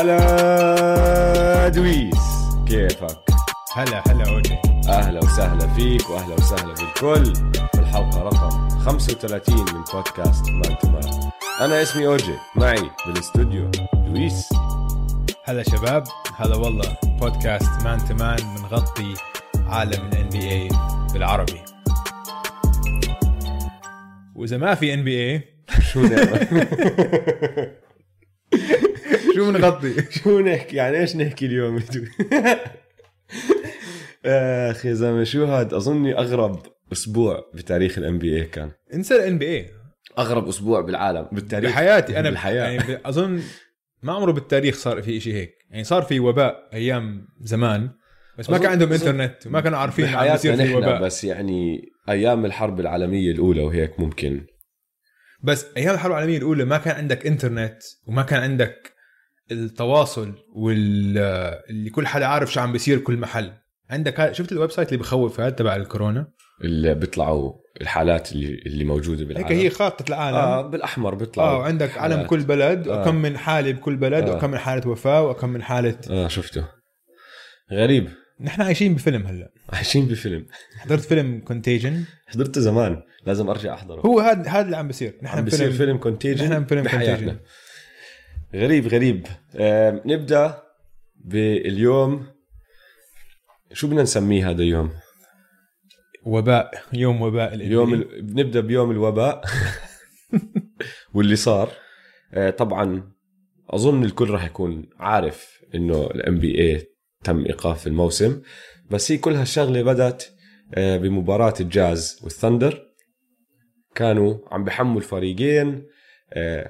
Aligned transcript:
هلا 0.00 1.68
دويس. 1.68 2.14
كيفك؟ 2.68 3.18
هلا 3.74 4.02
هلا 4.08 4.30
اوجي 4.30 4.56
أهلا 4.88 5.18
وسهلا 5.18 5.74
فيك 5.74 6.10
وأهلا 6.10 6.34
وسهلا 6.34 6.74
بالكل. 6.74 7.32
بالحلقة 7.74 8.22
رقم 8.22 8.68
35 8.78 9.58
من 9.58 9.84
podcast 9.94 10.44
Man 10.48 10.78
to 10.78 10.88
Man 10.88 11.30
أنا 11.60 11.82
اسمي 11.82 12.06
أوجي 12.06 12.34
معي 12.56 12.90
بالاستوديو 13.06 13.70
دويس. 13.94 14.48
هلا 15.44 15.62
شباب 15.62 16.04
هلا 16.36 16.56
والله. 16.56 16.96
podcast 17.20 17.82
Man 17.84 17.98
to 18.08 18.14
Man 18.14 18.36
بنغطي 18.56 19.14
عالم 19.66 20.08
ال 20.12 20.28
NBA 20.28 20.68
بالعربي. 21.12 21.60
وإذا 24.34 24.56
ما 24.56 24.74
في 24.74 24.94
NBA 24.94 25.44
شو 25.92 26.00
نعمل؟ 26.00 26.46
شو 29.40 29.52
بنغطي؟ 29.52 29.94
شو 30.22 30.40
نحكي؟ 30.40 30.76
يعني 30.76 30.98
إيش 30.98 31.16
نحكي 31.16 31.46
اليوم؟ 31.46 31.76
اخ 34.26 34.86
يا 34.86 34.92
زلمة 34.92 35.24
شو 35.24 35.44
هاد؟ 35.44 35.74
أظني 35.74 36.18
أغرب 36.18 36.62
أسبوع 36.92 37.50
بتاريخ 37.54 37.98
ال 37.98 38.18
NBA 38.18 38.44
كان. 38.44 38.70
انسى 38.94 39.14
ال 39.16 39.38
NBA 39.38 39.70
أغرب 40.18 40.48
أسبوع 40.48 40.80
بالعالم. 40.80 41.28
بالتاريخ. 41.32 41.70
بحياتي 41.70 42.20
أنا. 42.20 42.30
بالحياة. 42.30 42.68
يعني 42.70 42.98
أظن 43.04 43.42
ما 44.02 44.12
عمره 44.12 44.32
بالتاريخ 44.32 44.76
صار 44.76 45.02
في 45.02 45.20
شيء 45.20 45.34
هيك. 45.34 45.54
يعني 45.70 45.84
صار 45.84 46.02
في 46.02 46.20
وباء 46.20 46.68
أيام 46.72 47.26
زمان 47.40 47.90
بس 48.38 48.50
ما 48.50 48.58
كان 48.58 48.70
عندهم 48.70 48.92
إنترنت 48.92 49.46
وما 49.46 49.60
كانوا 49.60 49.78
عارفين 49.78 50.04
عم 50.04 50.32
بيصير 50.32 50.52
بحياتنا 50.52 50.56
في 50.56 50.70
نحن 50.70 50.74
وباء. 50.74 51.02
بس 51.02 51.24
يعني 51.24 51.82
أيام 52.08 52.44
الحرب 52.44 52.80
العالمية 52.80 53.32
الأولى 53.32 53.62
وهيك 53.62 54.00
ممكن. 54.00 54.46
بس 55.42 55.66
أيام 55.76 55.94
الحرب 55.94 56.12
العالمية 56.12 56.38
الأولى 56.38 56.64
ما 56.64 56.78
كان 56.78 56.96
عندك 56.96 57.26
إنترنت 57.26 57.82
وما 58.06 58.22
كان 58.22 58.42
عندك 58.42 58.89
التواصل 59.52 60.32
واللي 60.54 61.90
كل 61.94 62.06
حدا 62.06 62.26
عارف 62.26 62.52
شو 62.52 62.60
عم 62.60 62.72
بيصير 62.72 62.98
كل 62.98 63.16
محل. 63.16 63.52
عندك 63.90 64.32
شفت 64.32 64.52
ال 64.52 64.70
website 64.70 64.88
اللي 64.88 64.98
بخوف 64.98 65.40
هذا 65.40 65.50
تبع 65.50 65.76
الكورونا؟ 65.76 66.26
اللي 66.64 66.94
بيطلعوا 66.94 67.52
الحالات 67.80 68.32
اللي 68.32 68.62
اللي 68.66 68.84
موجودة 68.84 69.20
هيك 69.20 69.28
بالعالم 69.28 69.58
هي 69.58 69.70
خارطة 69.70 70.04
العالم. 70.08 70.36
آه 70.36 70.58
آه, 70.58 70.68
بالاحمر 70.68 71.12
آه 71.12 71.16
بيطلعوا 71.16 71.58
وعندك 71.58 71.98
علم 71.98 72.12
حالات. 72.12 72.26
كل 72.26 72.40
بلد 72.40 72.88
آه. 72.88 73.00
وكم 73.00 73.14
من 73.14 73.38
حالة 73.38 73.72
بكل 73.72 73.96
بلد 73.96 74.28
آه. 74.28 74.36
وكم 74.36 74.50
من 74.50 74.58
حالة 74.58 74.88
وفاة 74.88 75.22
وكم 75.22 75.48
من 75.48 75.62
حالة 75.62 75.96
آه 76.10 76.28
شفته. 76.28 76.64
غريب. 77.72 78.08
نحن 78.40 78.62
عايشين 78.62 78.94
بفيلم 78.94 79.26
هلا. 79.26 79.50
عايشين 79.72 80.06
بفيلم. 80.06 80.46
حضرت 80.78 81.00
فيلم 81.00 81.40
Contagion 81.40 82.04
حضرته 82.26 82.60
زمان. 82.60 83.02
لازم 83.26 83.50
أرجع 83.50 83.74
أحضره. 83.74 84.00
هو 84.00 84.20
هذا 84.20 84.48
هذا 84.48 84.64
اللي 84.64 84.76
عم 84.76 84.86
بيصير. 84.86 85.14
نحن 85.22 85.38
عم 85.38 85.44
بيصير 85.44 85.72
فيلم 85.72 85.96
Contagion 85.96 86.50
نحن 86.50 86.64
بحياتنا. 86.64 87.32
Contagion. 87.32 87.69
غريب 88.54 88.86
غريب 88.86 89.26
آه 89.56 90.02
نبدأ 90.06 90.62
باليوم 91.16 92.26
شو 93.72 93.86
بدنا 93.86 94.02
نسميه 94.02 94.50
هذا 94.50 94.62
اليوم؟ 94.62 94.90
وباء 96.22 96.70
يوم 96.92 97.22
وباء 97.22 97.54
ال 97.54 97.72
يوم 97.72 97.90
NBA. 97.90 97.94
ال... 97.94 98.22
بنبدأ 98.22 98.60
بيوم 98.60 98.90
الوباء 98.90 99.44
واللي 101.14 101.36
صار 101.36 101.72
آه 102.32 102.50
طبعا 102.50 103.12
أظن 103.70 104.04
الكل 104.04 104.30
راح 104.30 104.44
يكون 104.44 104.88
عارف 104.98 105.60
إنه 105.74 106.06
ال 106.06 106.38
NBA 106.38 106.86
تم 107.24 107.44
إيقاف 107.46 107.86
الموسم 107.86 108.42
بس 108.90 109.12
هي 109.12 109.18
كل 109.18 109.34
هالشغله 109.34 109.82
بدت 109.82 110.32
آه 110.74 110.96
بمباراة 110.96 111.54
الجاز 111.60 112.20
وال 112.22 112.36
Thunder 112.36 112.86
كانوا 113.94 114.38
عم 114.50 114.64
بحموا 114.64 115.00
الفريقين 115.00 115.86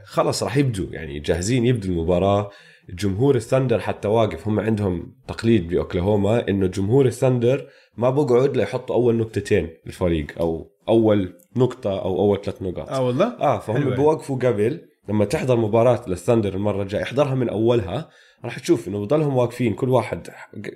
خلص 0.04 0.42
راح 0.42 0.56
يبدوا 0.56 0.86
يعني 0.90 1.18
جاهزين 1.20 1.66
يبدوا 1.66 1.90
المباراة. 1.90 2.50
جمهور 2.90 3.34
ال 3.36 3.42
Thunder 3.42 3.78
حتى 3.80 4.08
واقف 4.08 4.48
هم 4.48 4.60
عندهم 4.60 5.14
تقليد 5.28 5.68
بأوكلاهوما 5.68 6.48
إنه 6.48 6.66
جمهور 6.66 7.06
ال 7.06 7.14
Thunder 7.14 7.66
ما 7.96 8.10
بقعد 8.10 8.56
ليحطوا 8.56 8.94
أول 8.96 9.14
نقطتين 9.16 9.68
الفريق 9.86 10.26
أو 10.40 10.70
أول 10.88 11.32
نقطة 11.56 11.90
أو 12.00 12.18
أول 12.18 12.40
ثلاث 12.42 12.62
نقاط. 12.62 12.88
آه 12.88 13.06
والله؟ 13.06 13.26
آه 13.40 13.58
فهم 13.58 13.76
حلوة. 13.76 13.96
بوقفوا 13.96 14.36
قبل. 14.36 14.80
لما 15.08 15.24
تحضر 15.24 15.56
مباراة 15.56 16.04
لل 16.08 16.19
Thunder 16.19 16.54
المرة 16.54 16.82
الجاية 16.82 17.02
احضرها 17.02 17.34
من 17.34 17.48
أولها 17.48 18.08
راح 18.44 18.58
تشوف 18.58 18.88
إنه 18.88 19.00
بضلهم 19.00 19.36
واقفين 19.36 19.74
كل 19.74 19.88
واحد 19.88 20.28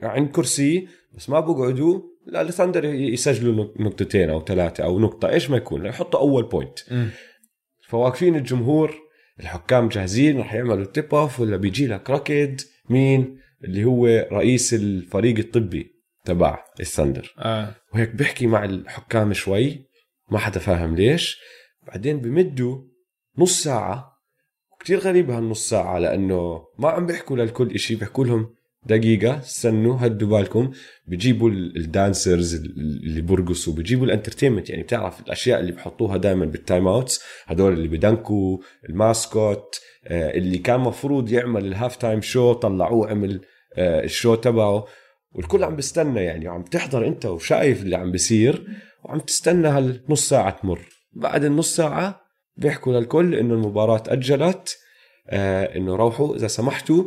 عند 0.03 0.29
كرسي 0.29 0.89
بس 1.17 1.31
ما 1.31 1.41
بقعدوا. 1.41 2.01
ل 2.27 2.41
ال 2.43 2.48
Thunder 2.48 2.85
يسجلوا 2.85 3.55
نق- 3.65 3.81
نقطتين 3.81 4.31
أو 4.31 4.45
ثلاثة 4.45 4.85
أو 4.85 4.99
نقطة 5.01 5.29
إيش 5.29 5.51
ما 5.51 5.57
يكون 5.57 5.87
يحطوا 5.87 6.21
أول 6.21 6.43
point. 6.43 6.79
فواقفين 7.89 8.37
الجمهور 8.37 8.95
الحكام 9.41 9.89
جاهزين 9.89 10.41
رح 10.41 10.55
يعملوا 10.55 10.85
tip 10.85 11.15
off 11.15 11.41
ولا 11.41 11.57
بيجي 11.57 11.87
لك 11.87 12.11
ركض 12.11 12.61
مين 12.91 13.39
اللي 13.65 13.85
هو 13.85 14.07
رئيس 14.33 14.75
الفريق 14.75 15.39
الطبي 15.39 15.95
تبع 16.25 16.65
الثندر 16.81 17.35
آه. 17.39 17.75
وهيك 17.95 18.11
بيحكي 18.11 18.47
مع 18.47 18.65
الحكام 18.65 19.33
شوي 19.33 19.87
ما 20.31 20.39
حدا 20.39 20.61
فاهم 20.61 20.95
ليش. 20.95 21.41
بعدين 21.87 22.21
بمدوا 22.21 22.83
نص 23.39 23.63
ساعة 23.63 24.15
كتير 24.81 24.99
غريب 24.99 25.31
هالنص 25.31 25.69
ساعة 25.69 25.99
لأنه 25.99 26.65
ما 26.79 26.89
عم 26.89 27.07
بيحكوا 27.07 27.37
للكل 27.37 27.75
إشي 27.75 27.95
بيحكوا 27.97 28.25
لهم 28.25 28.55
دقيقة 28.87 29.39
استنوا 29.39 29.97
هدوا 30.01 30.29
بالكم. 30.39 30.71
بيجيبوا 31.07 31.51
ال- 31.51 31.77
ال 31.77 31.86
dancers 31.87 32.55
ال- 32.55 33.01
اللي 33.07 33.21
برقصوا 33.21 33.73
بيجيبوا 33.75 34.07
ال 34.07 34.11
entertainment 34.11 34.71
يعني 34.71 34.83
بتعرف 34.83 35.21
الأشياء 35.21 35.61
اللي 35.61 35.73
بحطوها 35.73 36.17
دائما 36.17 36.47
بال 36.47 36.87
timeouts 36.89 37.21
هدول 37.47 37.73
اللي 37.73 37.89
بدنكوا 37.89 38.59
ال 38.89 39.02
mascot 39.02 39.81
آه، 40.07 40.31
اللي 40.39 40.59
كان 40.59 40.81
مفروض 40.81 41.33
يعمل 41.33 41.67
ال 41.67 41.97
halftime 41.97 42.21
show 42.21 42.53
طلعوه 42.53 43.11
عمل 43.11 43.41
آه، 43.77 44.05
ال 44.05 44.11
show 44.11 44.35
تبعه. 44.35 44.85
والكل 45.33 45.65
عم 45.65 45.77
بيستنى 45.77 46.21
يعني 46.21 46.49
وعم 46.49 46.63
تحضر 46.63 47.07
انت 47.07 47.27
وشايف 47.27 47.83
اللي 47.83 47.97
عم 47.97 48.13
بيصير 48.13 48.67
وعم 49.05 49.19
تستنى 49.19 49.69
هالنص 49.69 50.29
ساعة 50.29 50.51
تمر. 50.63 50.81
بعد 51.13 51.45
النص 51.45 51.77
ساعة 51.77 52.21
بيحكوا 52.57 52.93
للكل 53.01 53.35
إنه 53.35 53.55
المباراة 53.55 53.99
تأجلت 53.99 54.79
آه 55.29 55.77
إنه 55.77 55.97
روحوا 55.97 56.37
إذا 56.37 56.47
سمحتوا 56.47 57.05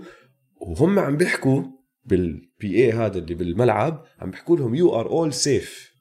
وهم 0.61 0.99
عم 0.99 1.17
بيحكوا 1.17 1.63
بال 2.05 2.75
PA 2.75 2.91
هذا 2.91 3.17
اللي 3.17 3.35
بالملعب 3.35 4.03
عم 4.19 4.31
بيحكوا 4.31 4.57
لهم 4.57 4.75
you 4.75 4.95
are 4.95 5.09
all 5.09 5.33
safe 5.33 5.93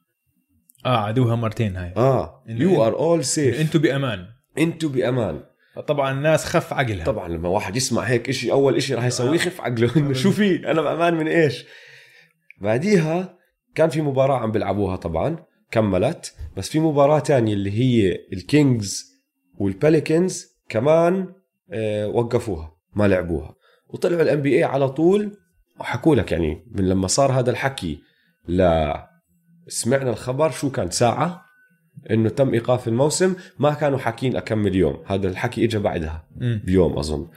آه 0.85 0.97
عادوها 0.97 1.35
مرتين 1.35 1.75
هاي. 1.75 1.93
آه 1.97 2.43
you 2.47 2.83
are 2.85 2.99
all 2.99 3.25
safe 3.25 3.59
أنتم 3.59 3.79
بأمان. 3.79 4.25
أنتوا 4.57 4.89
بأمان. 4.89 5.43
طبعا 5.87 6.11
الناس 6.11 6.45
خف 6.45 6.73
عقلها. 6.73 7.05
طبعا 7.05 7.27
لما 7.27 7.49
واحد 7.49 7.75
يسمع 7.75 8.01
هيك 8.01 8.29
إشي 8.29 8.51
أول 8.51 8.75
إشي 8.75 8.95
راح 8.95 9.05
يسويه 9.05 9.35
يخف 9.35 9.61
عقله 9.61 9.91
إنه 9.97 10.13
شو 10.13 10.31
في؟ 10.31 10.71
أنا 10.71 10.81
بأمان 10.81 11.13
من 11.13 11.27
إيش؟ 11.27 11.65
بعديها 12.61 13.37
كان 13.75 13.89
في 13.89 14.01
مباراة 14.01 14.37
عم 14.37 14.51
بيلعبوها 14.51 14.95
طبعا 14.95 15.45
كملت 15.71 16.35
بس 16.57 16.69
في 16.69 16.79
مباراة 16.79 17.19
تانية 17.19 17.53
اللي 17.53 17.71
هي 17.71 18.19
ال 18.33 18.45
Kings 18.45 19.05
وال 19.57 19.75
Pelicans 19.75 20.45
كمان 20.69 21.33
آه 21.71 22.07
وقفوها 22.07 22.77
ما 22.95 23.07
لعبوها. 23.07 23.55
وطلعوا 23.89 24.21
ال 24.21 24.41
NBA 24.41 24.63
على 24.63 24.89
طول. 24.89 25.37
وحكوا 25.79 26.15
لك 26.15 26.31
يعني 26.31 26.65
من 26.71 26.89
لما 26.89 27.07
صار 27.07 27.31
هذا 27.31 27.51
الحكي 27.51 27.99
ل 28.47 28.91
سمعنا 29.67 30.09
الخبر 30.09 30.51
شو 30.51 30.71
كان 30.71 30.89
ساعة 30.89 31.45
إنه 32.11 32.29
تم 32.29 32.53
إيقاف 32.53 32.87
الموسم 32.87 33.35
ما 33.59 33.73
كانوا 33.73 33.97
حاكين 33.97 34.35
اكمل 34.35 34.75
يوم 34.75 35.03
هذا 35.05 35.27
الحكي 35.27 35.65
اجى 35.65 35.79
بعدها. 35.79 36.27
بيوم 36.65 36.97
أظن. 36.97 37.27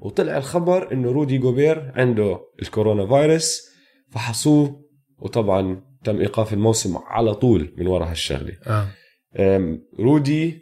وطلع 0.00 0.36
الخبر 0.36 0.92
إنه 0.92 1.12
رودي 1.12 1.38
جوبير 1.38 1.92
عنده 1.94 2.40
الكورونا 2.62 3.06
فيروس 3.06 3.70
فحصوه. 4.10 4.82
وطبعا 5.18 5.82
تم 6.04 6.20
إيقاف 6.20 6.52
الموسم 6.52 6.96
على 6.96 7.34
طول 7.34 7.74
من 7.78 7.86
وراء 7.86 8.10
هالشغلة. 8.10 8.52
أم، 9.36 9.82
رودي 9.98 10.60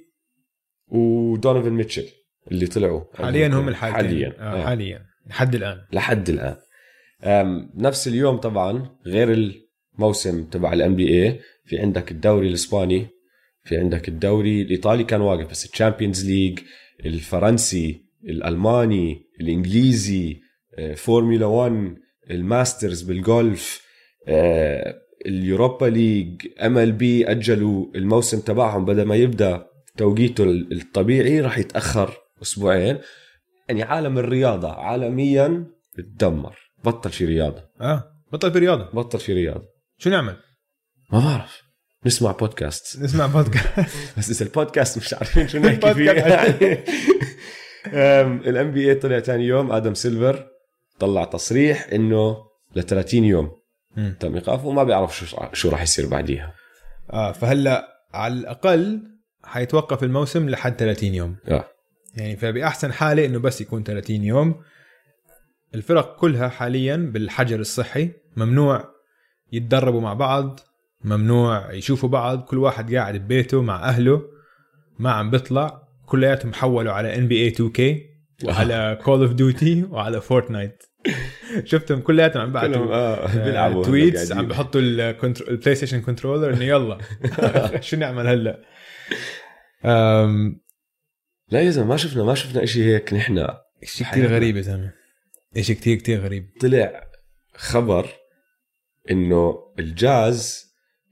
ودونيفن 0.88 1.70
ميتشل 1.70 2.06
اللي 2.52 2.66
طلعوا. 2.66 3.00
حاليا 3.14 3.48
هم 3.48 3.68
الحالتين 3.68 4.04
حاليا 4.04 4.34
آه. 4.38 4.60
آه. 4.62 4.64
حاليا. 4.64 5.09
لحد 5.26 5.54
الآن. 5.54 5.78
لحد 5.92 6.28
الآن. 6.30 6.56
نفس 7.76 8.08
اليوم 8.08 8.36
طبعا 8.36 8.90
غير 9.06 9.52
الموسم 9.98 10.44
تبع 10.44 10.72
ال 10.72 10.96
NBA 10.96 11.40
في 11.64 11.78
عندك 11.78 12.10
الدوري 12.10 12.48
الإسباني 12.48 13.06
في 13.64 13.76
عندك 13.76 14.08
الدوري 14.08 14.62
الإيطالي 14.62 15.04
كان 15.04 15.20
واقف 15.20 15.50
بس 15.50 15.64
ال 15.64 15.70
Champions 15.70 16.26
League 16.26 16.58
الفرنسي 17.06 18.04
الألماني 18.24 19.22
الإنجليزي 19.40 20.40
آه، 20.78 20.94
فورمولا 20.94 21.46
1 21.46 21.96
ال 22.30 22.39
Masters 22.39 23.02
بالجولف 23.02 23.82
آه، 24.28 25.00
ال 25.26 25.35
Europa 25.35 25.86
League 25.86 26.46
MLB 26.62 27.30
أجلوا 27.30 27.86
الموسم 27.94 28.40
تبعهم. 28.40 28.84
بدل 28.84 29.02
ما 29.02 29.16
يبدأ 29.16 29.66
توقيته 29.96 30.44
الطبيعي 30.44 31.40
راح 31.40 31.58
يتأخر 31.58 32.16
أسبوعين. 32.42 32.98
يعني 33.70 33.82
عالم 33.82 34.18
الرياضة 34.18 34.72
عالميا 34.72 35.66
بتدمر. 35.98 36.56
بطل 36.84 37.10
في 37.10 37.24
رياضة. 37.24 37.62
آه 37.80 38.04
بطل 38.32 38.52
في 38.52 38.58
رياضة. 38.58 38.84
بطل 38.92 39.20
في 39.20 39.32
رياضة. 39.32 39.64
شو 39.98 40.10
نعمل؟ 40.10 40.36
ما 41.12 41.18
بعرف. 41.18 41.62
نسمع 42.06 42.32
بودكاست 42.32 43.02
نسمع 43.02 43.26
بودكاست 43.26 43.96
بس 44.18 44.30
إذا 44.30 44.46
البودكاست 44.46 44.98
مش 44.98 45.14
عارفين 45.14 45.48
شو 45.48 45.58
نحكي 45.58 45.94
فيه. 45.94 46.10
يعني 46.10 46.84
ال 48.50 48.72
NBA 48.72 48.94
طلع 48.94 49.20
ثاني 49.20 49.44
يوم. 49.44 49.72
آدم 49.72 49.94
سيلفر 49.94 50.46
طلع 50.98 51.24
تصريح 51.24 51.88
إنه 51.92 52.36
ل 52.76 52.82
30 52.82 53.24
يوم. 53.24 53.50
تم 54.20 54.34
إيقافه. 54.34 54.66
وما 54.66 54.84
بيعرف 54.84 55.18
شو 55.18 55.36
شو 55.52 55.68
راح 55.68 55.82
يصير 55.82 56.06
بعديها. 56.06 56.54
آه 57.12 57.32
فهلأ 57.32 57.88
على 58.14 58.34
الأقل 58.34 59.02
حيتوقف 59.44 60.02
الموسم 60.02 60.48
لحد 60.48 60.76
30 60.76 61.14
يوم. 61.14 61.36
آه. 61.48 61.64
يعني 62.16 62.36
فبأحسن 62.36 62.92
حالة 62.92 63.26
إنه 63.26 63.38
بس 63.38 63.60
يكون 63.60 63.82
30 63.82 64.24
يوم. 64.24 64.54
الفرق 65.74 66.16
كلها 66.16 66.48
حاليا 66.48 66.96
بالحجر 66.96 67.60
الصحي 67.60 68.10
ممنوع 68.36 68.84
يتدربوا 69.52 70.00
مع 70.00 70.14
بعض 70.14 70.60
ممنوع 71.04 71.72
يشوفوا 71.72 72.08
بعض 72.08 72.40
كل 72.44 72.58
واحد 72.58 72.94
قاعد 72.94 73.16
ببيته 73.16 73.62
مع 73.62 73.88
أهله 73.88 74.22
ما 74.98 75.10
عم 75.10 75.30
بيطلع 75.30 75.82
كلياتهم 76.06 76.52
حولوا 76.52 76.92
على 76.92 77.16
NBA 77.16 77.42
2K 77.42 78.06
وعلى 78.44 78.98
Call 79.04 79.22
of 79.22 79.32
Duty 79.32 79.84
وعلى 79.90 80.20
Fortnite 80.20 80.82
شفتهم 81.64 82.00
كلياتهم 82.00 82.42
عم 82.42 82.52
بعتوا 82.52 82.94
آه 82.94 83.44
بيلعبوا 83.44 83.76
هلا 83.76 83.84
tweets. 83.84 84.32
عم 84.32 84.48
بحطوا 84.48 84.80
ال 84.80 85.74
PlayStation 85.74 86.00
controller 86.00 86.52
إنه 86.52 86.64
يلا. 86.64 86.98
شو 87.80 87.96
نعمل 87.96 88.26
هلا؟ 88.26 88.60
لا 91.50 91.60
يا 91.60 91.70
زلمة 91.70 91.86
ما 91.88 91.96
شفنا 91.96 92.24
ما 92.24 92.34
شفنا 92.34 92.66
شيء 92.66 92.82
هيك 92.84 93.14
نحن. 93.14 93.46
شيء. 93.84 94.06
كثير 94.06 94.26
غريب 94.26 94.56
يا 94.56 94.62
زلمة. 94.62 94.92
شيء 95.60 95.76
كثير 95.76 95.96
كثير 95.96 96.20
غريب. 96.20 96.50
طلع 96.60 97.02
خبر 97.54 98.08
إنه 99.10 99.54
الجاز 99.78 100.64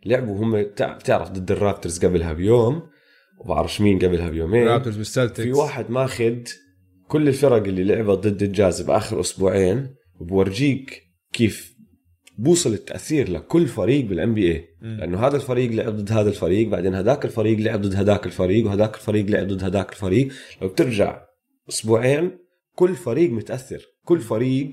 لعبوا 0.06 0.38
هم 0.38 0.62
بتع- 0.62 0.92
بتعرف 0.92 1.30
ضد 1.30 1.50
ال 1.50 1.57
Raptors 1.57 2.04
قبلها 2.04 2.32
بيوم 2.32 2.82
وبعرفش 3.38 3.80
مين 3.80 3.98
قبلها 3.98 4.28
بيومين 4.30 4.68
Raptors 4.68 4.98
وال 4.98 5.08
Celtics 5.08 5.40
في 5.40 5.52
واحد 5.52 5.90
ماخذ 5.90 6.36
كل 7.08 7.28
الفرق 7.28 7.62
اللي 7.62 7.84
لعبت 7.84 8.18
ضد 8.26 8.42
الجاز 8.42 8.80
بآخر 8.82 9.20
أسبوعين. 9.20 9.94
وبورجيك 10.20 11.02
كيف 11.32 11.77
بوصل 12.38 12.72
التاثير 12.72 13.30
لكل 13.30 13.66
فريق 13.66 14.04
بال 14.04 14.34
NBA. 14.34 14.68
لأنه 14.82 15.26
هذا 15.26 15.36
الفريق 15.36 15.70
لعب 15.70 15.96
ضد 15.96 16.12
هذا 16.12 16.28
الفريق 16.28 16.68
بعدين 16.68 16.94
هذاك 16.94 17.24
الفريق 17.24 17.58
لعب 17.58 17.82
ضد 17.82 17.94
هذاك 17.94 18.26
الفريق 18.26 18.66
وهذاك 18.66 18.94
الفريق 18.94 19.26
لعب 19.26 19.46
ضد 19.46 19.64
هذاك 19.64 19.92
الفريق. 19.92 20.28
لو 20.62 20.68
بترجع 20.68 21.22
أسبوعين 21.68 22.38
كل 22.74 22.94
فريق 22.94 23.30
متأثر. 23.30 23.82
كل 24.04 24.20
فريق 24.20 24.72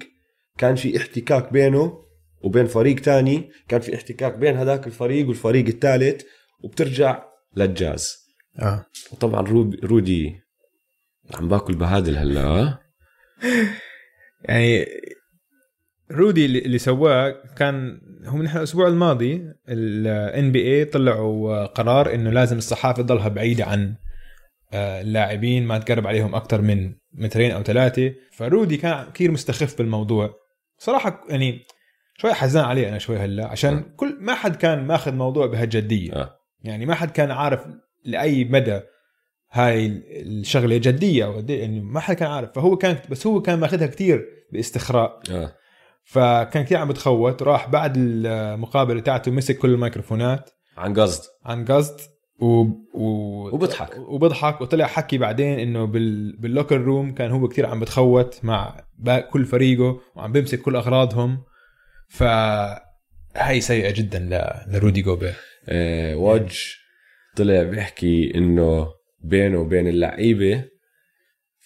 كان 0.58 0.76
في 0.76 0.98
احتكاك 0.98 1.54
بينه 1.54 2.06
وبين 2.44 2.66
فريق 2.66 3.00
تاني 3.00 3.50
كان 3.68 3.82
في 3.82 3.96
احتكاك 3.96 4.38
بين 4.38 4.56
هذاك 4.56 4.88
الفريق 4.88 5.28
والفريق 5.28 5.68
الثالث 5.68 6.22
وبترجع 6.64 7.24
للجاز. 7.56 8.26
آه. 8.60 8.86
وطبعا 9.12 9.42
رودي 9.84 10.36
عم 11.34 11.48
باكل 11.48 11.76
بهادل 11.76 12.18
هلا؟ 12.18 12.78
يعني 14.44 14.86
رودي 16.12 16.46
اللي 16.46 16.78
سواه 16.78 17.36
كان 17.58 18.02
هو 18.26 18.42
نحن 18.42 18.58
الأسبوع 18.58 18.88
الماضي 18.88 19.54
ال 19.70 20.52
NBA 20.52 20.86
طلعوا 20.86 21.66
قرار 21.66 22.14
إنه 22.14 22.30
لازم 22.30 22.58
الصحافة 22.58 23.04
تضلها 23.04 23.28
بعيدة 23.28 23.66
عن 23.66 23.96
آه، 24.74 25.02
اللاعبين 25.02 25.66
ما 25.66 25.78
تقرب 25.78 26.08
عليهم 26.08 26.36
أكثر 26.36 26.62
من 26.62 26.94
مترين 27.14 27.52
أو 27.52 27.64
ثلاثة. 27.64 28.14
فرودي 28.32 28.78
كان 28.78 29.12
كثير 29.14 29.32
مستخف 29.32 29.78
بالموضوع. 29.78 30.34
صراحة 30.78 31.24
يعني 31.30 31.60
شوي 32.18 32.34
حزان 32.34 32.66
عليه 32.66 32.90
أنا 32.90 32.98
شوي 32.98 33.18
هلأ 33.18 33.48
عشان 33.48 33.84
كل 33.96 34.18
ما 34.20 34.36
حد 34.36 34.56
كان 34.56 34.88
ماخذ 34.88 35.14
موضوع 35.14 35.46
بهالجدية. 35.46 36.14
آه. 36.14 36.40
يعني 36.64 36.86
ما 36.86 36.96
حد 36.96 37.12
كان 37.12 37.32
عارف 37.32 37.68
لأي 38.06 38.44
مدى 38.44 38.80
هاي 39.52 40.04
الشغلة 40.22 40.78
جدية 40.78 41.26
أو 41.26 41.40
إيه، 41.50 41.62
يعني 41.62 41.80
ما 41.80 42.00
حد 42.00 42.16
كان 42.16 42.32
عارف. 42.32 42.52
فهو 42.52 42.78
كان 42.78 42.98
بس 43.10 43.28
هو 43.28 43.42
كان 43.42 43.60
ماخذها 43.60 43.88
كثير 43.88 44.26
باستخراء. 44.52 45.20
آه. 45.32 45.56
فكان 46.06 46.64
كثير 46.64 46.78
عم 46.78 46.88
بتخوت 46.88 47.44
راح 47.44 47.70
بعد 47.70 47.94
المقابلة 47.98 49.00
تاعته 49.00 49.32
مسك 49.32 49.58
كل 49.58 49.70
الميكروفونات. 49.70 50.50
عن 50.78 50.94
قصد. 51.00 51.24
عن 51.46 51.66
قصد 51.66 52.02
و... 52.40 52.46
و... 52.94 53.06
وبضحك. 53.54 53.98
وبضحك 53.98 54.62
وطلع 54.62 54.86
حكي 54.86 55.18
بعدين 55.18 55.60
إنه 55.60 55.86
بال... 55.86 56.38
بال 56.38 56.49
locker 56.49 56.82
room 56.82 57.14
كان 57.14 57.32
هو 57.32 57.48
كثير 57.48 57.66
عم 57.66 57.80
بتخوت 57.80 58.40
مع 58.44 58.82
كل 59.32 59.46
فريقه 59.46 60.00
وعم 60.16 60.32
بيمسك 60.32 60.62
كل 60.62 60.76
أغراضهم. 60.76 61.44
ف 62.10 62.24
هاي 63.36 63.62
سيئة 63.62 63.92
جدا 63.92 64.20
ل... 64.20 64.62
لرودي 64.76 65.02
جوبير. 65.02 65.34
آه 65.70 66.16
وج 66.16 66.58
طلع 67.36 67.64
بيحكي 67.64 68.32
إنه 68.36 68.88
بينه 69.20 69.60
وبين 69.60 69.88
اللعيبة 69.88 70.66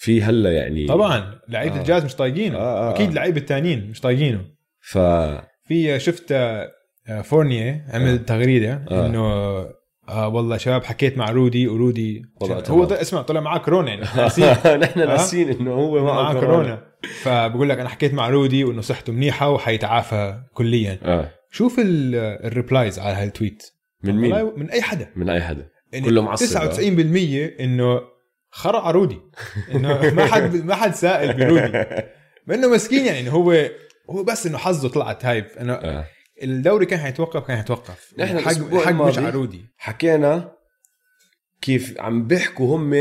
في 0.01 0.22
هلا 0.22 0.51
يعني 0.51 0.86
طبعا 0.88 1.40
لعيبة 1.50 1.75
آه. 1.75 1.80
الجاز 1.80 2.06
مش 2.06 2.16
طايقينه 2.16 2.57
آه، 2.57 2.90
آه، 2.90 2.94
أكيد 2.94 3.10
آه. 3.10 3.13
لعيبة 3.13 3.38
الثانيين 3.42 3.90
مش 3.90 4.01
طايقينه 4.01 4.42
ف 4.81 4.98
في 5.68 6.00
شفت 6.00 6.31
آه، 6.31 6.72
فورنية 7.24 7.86
عمل 7.94 8.07
آه. 8.13 8.16
تغريدة 8.18 8.86
آه. 8.92 9.06
إنه 9.06 9.19
آه 10.10 10.28
والله 10.28 10.57
شباب 10.57 10.84
حكيت 10.84 11.18
مع 11.18 11.30
رودي 11.30 11.68
ورودي 11.68 12.22
هو 12.44 12.60
تمام. 12.60 12.86
ط- 12.86 12.92
اسمع 12.92 13.22
طلع 13.22 13.40
معاه 13.42 13.57
كورونا 13.57 13.90
يعني 13.90 14.01
ناسين 14.18 14.46
نحن 14.80 15.00
ناسين 15.00 15.50
إنه 15.50 15.72
هو 15.74 16.04
معاه 16.06 16.24
معه 16.24 16.40
كورونا 16.40 16.84
فبقول 17.22 17.69
لك 17.69 17.80
أنا 17.80 17.90
حكيت 17.90 18.13
مع 18.13 18.30
رودي 18.30 18.63
وإنه 18.63 18.81
صحته 18.81 19.13
منيحة 19.13 19.50
وحيتعافى 19.50 20.40
كليا 20.54 21.00
آه 21.04 21.31
شوف 21.51 21.80
ال- 21.80 22.16
ال 22.46 22.52
replies 22.52 23.00
على 23.00 23.16
هال 23.16 23.29
tweet 23.29 23.63
من 24.04 24.16
مين؟ 24.16 24.51
من 24.57 24.69
أي 24.69 24.81
حدا 24.81 25.10
من 25.16 25.30
أي 25.30 25.42
حدا 25.42 25.69
يعني 25.94 26.06
كله 26.06 26.22
معصب، 26.22 26.46
99% 26.60 27.60
إنه 27.60 28.01
خرع 28.51 28.92
رودي. 28.92 29.19
إنه 29.75 30.13
ما 30.13 30.25
حد 30.25 30.56
ما 30.56 30.75
حد 30.75 30.96
سائل 30.96 31.34
برودي. 31.34 31.72
مع 32.48 32.56
انه 32.56 32.68
مسكين 32.68 33.06
يعني 33.06 33.19
إنه 33.19 33.31
هو 33.31 33.69
هو 34.10 34.24
بس 34.24 34.48
إنه 34.48 34.57
حظه 34.57 34.90
طلعت 34.90 35.25
هاي. 35.25 35.46
إنه 35.60 35.74
آه. 35.74 36.06
الدوري 36.44 36.86
كان 36.86 37.00
حيتوقف 37.00 37.48
كان 37.48 37.57
حيتوقف. 37.57 38.13
نحن 38.18 38.40
حق 38.40 38.44
الأسبوع 38.44 38.80
حق 38.80 38.86
مش 38.86 38.92
الماضي 38.92 39.18
على 39.18 39.30
رودي. 39.30 39.66
حكينا 39.78 40.51
كيف 41.62 41.96
عم 42.00 42.28
بيحكوا 42.28 42.78
هم 42.78 42.94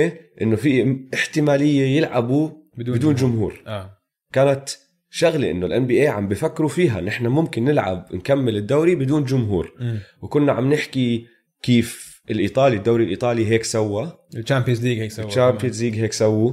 إنه 0.42 0.56
في 0.56 0.98
احتمالية 1.14 1.96
يلعبوا 1.96 2.50
بدون 2.76 2.94
بدون, 2.94 3.14
جمهور. 3.14 3.34
جمهور. 3.34 3.62
آه. 3.66 3.98
كانت 4.32 4.68
شغلة 5.10 5.50
إنه 5.50 5.66
ال 5.66 5.86
NBA 5.86 6.08
عم 6.08 6.28
بفكروا 6.28 6.68
فيها 6.68 7.00
نحن 7.00 7.26
ممكن 7.26 7.64
نلعب 7.64 8.06
نكمل 8.12 8.56
الدوري 8.56 8.94
بدون 8.94 9.24
جمهور. 9.24 9.72
مم. 9.80 10.00
وكنا 10.22 10.52
عم 10.52 10.72
نحكي 10.72 11.26
كيف 11.62 12.17
الإيطالي 12.30 12.76
الدوري 12.76 13.04
الإيطالي 13.04 13.46
هيك 13.46 13.64
سوى. 13.64 14.18
ال 14.36 14.41
Champions 14.41 14.84
League 14.84 14.98
هيك 14.98 15.10
سوى. 15.10 15.24
ال 15.24 15.30
Champions 15.30 15.84
League 15.84 15.94
هيك 15.94 16.12
سووا 16.12 16.52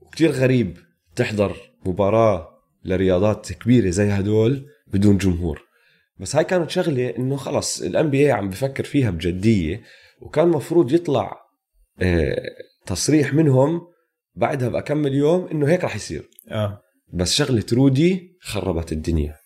وكتير 0.00 0.30
غريب 0.30 0.78
تحضر 1.16 1.56
مباراة 1.86 2.48
لرياضات 2.84 3.52
كبيرة 3.52 3.90
زي 3.90 4.08
هدول 4.08 4.66
بدون 4.86 5.18
جمهور. 5.18 5.64
بس 6.18 6.36
هاي 6.36 6.44
كانت 6.44 6.70
شغلة 6.70 7.14
إنه 7.18 7.36
خلص 7.36 7.82
ال 7.82 8.10
NBA 8.10 8.32
عم 8.32 8.50
بفكر 8.50 8.84
فيها 8.84 9.10
بجدية 9.10 9.82
وكان 10.20 10.48
مفروض 10.48 10.92
يطلع 10.92 11.44
آه، 12.02 12.42
تصريح 12.86 13.34
منهم 13.34 13.80
بعدها 14.34 14.68
بأكمل 14.68 15.14
يوم 15.14 15.48
إنه 15.48 15.68
هيك 15.68 15.84
رح 15.84 15.96
يصير. 15.96 16.30
آه. 16.50 16.80
بس 17.12 17.34
شغلة 17.34 17.64
رودي 17.72 18.36
خربت 18.40 18.92
الدنيا. 18.92 19.36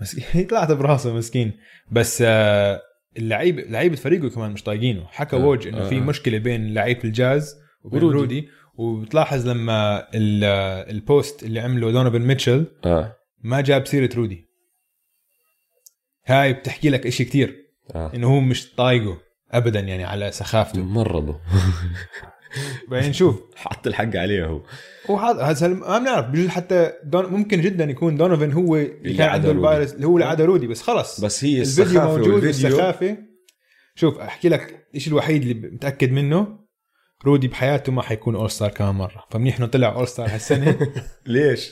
مسكين. 0.00 0.46
طلعت 0.50 0.72
براسه 0.72 1.14
مسكين. 1.14 1.52
بس 1.90 2.22
آه 2.26 2.80
اللعيب 3.16 3.58
لعيبة 3.58 3.96
فريقه 3.96 4.28
كمان 4.30 4.50
مش 4.50 4.62
طايقينه. 4.62 5.06
حكى 5.06 5.36
آه، 5.36 5.44
Woj 5.44 5.66
إنه 5.66 5.78
آه، 5.78 5.88
في 5.88 5.96
آه. 5.96 6.00
مشكلة 6.00 6.38
بين 6.38 6.74
لعيبة 6.74 7.04
الجاز 7.04 7.56
وبين. 7.84 8.00
رودي, 8.00 8.14
رودي. 8.16 8.48
وبتلاحظ 8.74 9.48
لما 9.48 10.08
ال- 10.14 10.44
آه، 10.44 10.90
ال 10.90 11.00
post 11.00 11.42
اللي 11.42 11.60
عمله 11.60 11.90
دونوفن 11.92 12.22
ميتشل 12.22 12.66
آه. 12.84 13.16
ما 13.42 13.60
جاب 13.60 13.86
سيرة 13.86 14.10
رودي. 14.16 14.46
هاي 16.26 16.52
بتحكي 16.52 16.90
لك 16.90 17.06
إشي 17.06 17.24
كتير. 17.24 17.56
آه. 17.94 18.12
إنه 18.14 18.26
هو 18.34 18.40
مش 18.40 18.74
طايقه 18.74 19.18
ابدا 19.50 19.80
يعني 19.80 20.04
على 20.04 20.32
سخافته. 20.32 20.82
مرضوا 20.82 21.34
بعدين 22.88 23.10
نشوف. 23.10 23.40
حط 23.56 23.86
الحق 23.86 24.16
عليه 24.16 24.46
هو. 24.46 24.62
هو 25.10 25.16
هذا 25.16 25.68
ما 25.68 25.98
بنعرف. 25.98 26.26
بجوز 26.26 26.48
حتى 26.48 26.92
دون 27.04 27.26
ممكن 27.26 27.60
جدا 27.60 27.84
يكون 27.84 28.16
دونوفن 28.16 28.52
هو 28.52 28.76
اللي 28.76 29.14
كان 29.14 29.28
عنده. 29.28 29.50
الفيروس 29.50 29.94
اللي 29.94 30.06
هو 30.06 30.16
اللي 30.16 30.28
عدا 30.28 30.44
رودي 30.44 30.66
بس 30.66 30.82
خلص 30.82 31.20
بس 31.20 31.44
هي 31.44 31.60
الفيديو 31.60 31.84
السخافة 31.84 32.16
موجود 32.16 32.44
والسخافه 32.44 33.16
شوف 33.94 34.18
أحكي 34.18 34.48
لك 34.48 34.86
الشيء 34.94 35.12
الوحيد 35.12 35.42
اللي 35.42 35.54
متأكد 35.54 36.12
منه؟ 36.12 36.60
رودي 37.26 37.48
بحياته 37.48 37.92
ما 37.92 38.02
حيكون 38.02 38.34
All-Star 38.34 38.70
كمان 38.70 38.94
مرة. 38.94 39.24
فمنيح 39.30 39.56
إنه 39.56 39.66
طلع 39.66 39.94
All-Star 39.94 40.26
هالسنة. 40.28 40.78
ليش؟ 41.26 41.70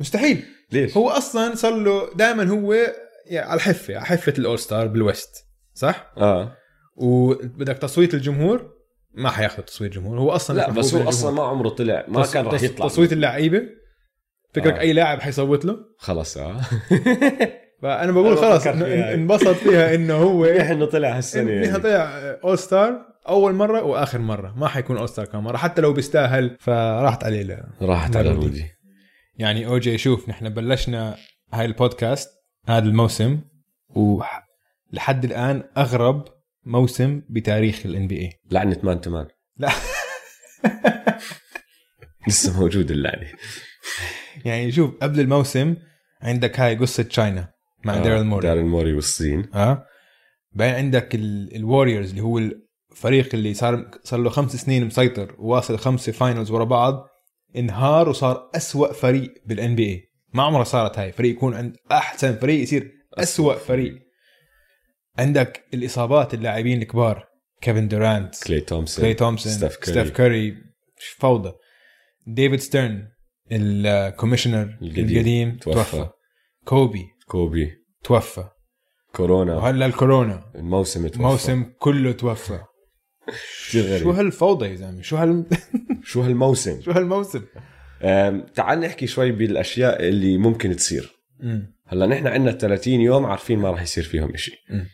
مستحيل. 0.00 0.44
ليش؟ 0.72 0.96
هو 0.96 1.10
أصلا 1.10 1.54
صار 1.54 1.74
له 1.76 2.14
دائما 2.14 2.48
هو 2.48 2.72
يعني 3.26 3.46
على 3.46 3.56
الحفة 3.56 3.96
على 3.96 4.04
حفه 4.06 4.34
ال 4.38 4.58
All-Star 4.58 4.86
بال 4.86 5.05
West 5.05 5.44
صح؟ 5.74 6.12
آه. 6.16 6.56
وبدك 6.96 7.78
تصويت 7.78 8.14
الجمهور 8.14 8.77
ما 9.14 9.30
حياخذ 9.30 9.62
تصويت 9.62 9.96
الجمهور 9.96 10.18
هو 10.20 10.30
أصلا 10.30 10.56
لا 10.56 10.70
بس 10.70 10.94
هو 10.94 11.08
أصلا. 11.08 11.30
ما 11.30 11.42
عمره 11.42 11.68
طلع 11.68 12.04
ما 12.08 12.22
تص- 12.22 12.32
كان 12.34 12.46
رح 12.46 12.62
يطلع 12.62 12.86
تصويت 12.88 13.12
اللعيبه 13.12 13.62
فكرك 14.54 14.74
آه. 14.74 14.80
أي 14.80 14.92
لاعب 14.92 15.20
حيصوت 15.20 15.64
له 15.64 15.76
خلص 15.98 16.36
آه 16.38 16.60
فأنا 17.82 18.12
بقول 18.12 18.38
خلص. 18.38 18.66
انبسط 18.66 19.48
فيها 19.54 19.94
إنه 19.94 20.14
هو 20.14 20.44
إنه 20.72 20.86
طلع 20.86 21.16
هالسنة 21.16 21.50
يعني. 21.50 21.78
طلع 21.78 22.02
all 22.44 22.58
star 22.58 23.06
أول 23.28 23.54
مرة 23.54 23.82
وآخر 23.82 24.18
مرة 24.18 24.54
ما 24.56 24.68
حيكون 24.68 24.96
all 24.98 25.08
star 25.08 25.24
كم 25.24 25.38
مرة 25.44 25.56
حتى 25.56 25.82
لو 25.82 25.92
بيستاهل 25.92 26.56
فراحت 26.60 27.24
عليه 27.24 27.42
ل... 27.42 27.64
راحت 27.82 28.16
على 28.16 28.28
رودي. 28.30 28.46
رودي 28.46 28.66
يعني 29.36 29.66
OG 29.66 29.98
شوف 29.98 30.28
نحن 30.28 30.48
بلشنا 30.48 31.16
هاي 31.52 31.64
البودكاست 31.64 32.30
هذا 32.68 32.84
الموسم 32.86 33.40
ولحد 34.92 35.24
الآن 35.24 35.62
أغرب 35.76 36.24
موسم 36.68 37.22
بتاريخ 37.28 37.86
ال 37.86 38.06
NBA 38.06 38.32
لعنة 38.50 38.78
man 38.82 39.00
ت 39.00 39.06
man 39.06 39.26
لا. 39.56 39.68
لسه 42.28 42.60
موجود 42.60 42.90
اللعنة. 42.90 43.28
يعني 44.44 44.72
شوف 44.72 44.94
قبل 45.02 45.20
الموسم 45.20 45.76
عندك 46.22 46.60
هاي 46.60 46.76
قصة 46.76 47.02
China 47.02 47.52
مع 47.84 47.96
آه، 47.96 48.02
ديرل 48.02 48.24
موري 48.24 48.48
دارل 48.48 48.64
موري 48.64 48.94
والصين. 48.94 49.50
آه. 49.54 49.86
بعدين 50.52 50.74
عندك 50.74 51.14
الوريورز 51.14 52.10
اللي 52.10 52.22
هو 52.22 52.38
الفريق 52.92 53.28
اللي 53.34 53.54
صار 53.54 53.90
صار 54.04 54.20
له 54.20 54.30
خمس 54.30 54.56
سنين 54.56 54.86
مسيطر 54.86 55.34
وواصل 55.38 55.78
خمسه 55.78 56.12
finals 56.12 56.50
ورا 56.50 56.64
بعض 56.64 57.06
إنهار 57.56 58.08
وصار 58.08 58.50
أسوأ 58.56 58.92
فريق 58.92 59.34
بال 59.46 59.74
NBA 59.74 60.02
ما 60.34 60.42
عمرها 60.42 60.64
صارت 60.64 60.98
هاي 60.98 61.12
فريق 61.12 61.30
يكون 61.30 61.54
عند 61.54 61.76
أحسن 61.92 62.36
فريق 62.36 62.62
يصير 62.62 62.92
أسوأ 63.14 63.54
فريق. 63.54 64.07
عندك 65.18 65.64
الإصابات 65.74 66.34
اللاعبين 66.34 66.82
الكبار 66.82 67.28
كيفن 67.60 67.88
دورانت 67.88 68.44
كلي 68.44 68.60
تومسون 68.60 69.02
كلاي 69.02 69.14
تومسون 69.14 69.52
ستيف 69.52 69.76
كاري. 69.76 69.92
ستيف 69.92 70.10
كاري 70.10 70.56
فوضى؟ 71.18 71.52
ديفيد 72.26 72.60
ستيرن 72.60 73.08
ال 73.52 73.62
commissioner 73.62 74.78
القديم. 74.82 75.08
القديم 75.08 75.56
توفى. 75.56 75.74
توفى. 75.74 76.08
كوبي. 76.64 77.04
كوبي. 77.26 77.70
توفى. 78.04 78.44
كورونا. 79.14 79.56
وهلا 79.56 79.86
الكورونا. 79.86 80.52
الموسم 80.54 81.06
توفى. 81.06 81.16
الموسم 81.16 81.64
كله 81.78 82.12
توفى. 82.12 82.60
شو 84.02 84.10
هالفوضى 84.10 84.66
يا 84.66 84.74
زلمة؟ 84.74 85.02
شو 85.02 85.16
هال 85.16 85.44
شو 86.10 86.22
هالموسم؟ 86.22 86.80
شو 86.80 86.90
هالموسم؟ 86.90 87.42
تعال 88.54 88.80
نحكي 88.80 89.06
شوي 89.06 89.32
بالأشياء 89.32 90.08
اللي 90.08 90.38
ممكن 90.38 90.76
تصير. 90.76 91.18
هلا 91.86 92.06
نحن 92.06 92.26
عندنا 92.26 92.52
30 92.52 93.00
يوم 93.00 93.26
عارفين 93.26 93.58
ما 93.58 93.70
راح 93.70 93.82
يصير 93.82 94.04
فيهم 94.04 94.32
مم. 94.70 94.86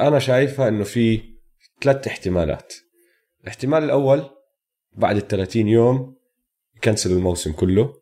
أنا 0.00 0.18
شايفها 0.18 0.68
إنه 0.68 0.84
في 0.84 1.22
ثلاث 1.82 2.06
احتمالات 2.06 2.74
الاحتمال 3.42 3.84
الأول 3.84 4.24
بعد 4.96 5.16
ال 5.16 5.28
30 5.28 5.68
يوم 5.68 6.16
يكنسلوا 6.76 7.18
الموسم 7.18 7.52
كله 7.52 7.94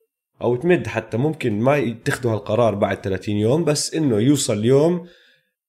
أو 0.42 0.56
تمد 0.56 0.86
حتى 0.86 1.16
ممكن 1.16 1.60
ما 1.60 1.76
يتخذوا 1.76 2.32
هالقرار 2.32 2.74
بعد 2.74 2.96
30 2.96 3.34
يوم 3.34 3.64
بس 3.64 3.94
إنه 3.94 4.20
يوصل 4.20 4.64
يوم 4.64 5.08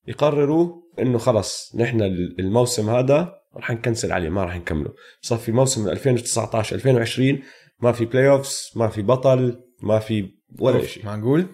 يقرروا 0.08 0.82
إنه 1.00 1.18
خلص 1.18 1.76
نحن 1.76 2.02
الموسم 2.40 2.90
هذا 2.90 3.40
رح 3.56 3.72
نكنسل 3.72 4.12
عليه 4.12 4.30
ما 4.30 4.44
رح 4.44 4.56
نكمله 4.56 4.94
صار 5.22 5.40
موسم 5.48 5.84
من 5.84 5.90
2019 5.90 6.76
2020 6.76 7.42
ما 7.80 7.92
في 7.92 8.06
playoffs 8.06 8.72
ما 8.76 8.88
في 8.88 9.02
بطل 9.02 9.64
ما 9.82 10.00
في 10.00 10.32
ولا 10.60 10.86
شيء 10.86 11.06
معقول؟ 11.06 11.46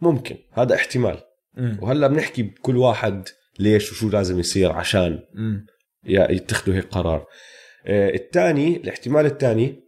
ممكن 0.00 0.36
هذا 0.52 0.74
احتمال 0.74 1.20
مم. 1.54 1.78
وهلأ 1.82 2.06
بنحكي 2.06 2.42
بكل 2.42 2.76
واحد 2.76 3.28
ليش 3.58 3.92
وشو 3.92 4.08
لازم 4.08 4.38
يصير 4.38 4.72
عشان 4.72 5.18
يتخذوا 6.06 6.74
هيك 6.76 6.84
قرار. 6.88 7.26
آه، 7.86 8.14
الثاني 8.14 8.76
الاحتمال 8.76 9.26
الثاني 9.26 9.84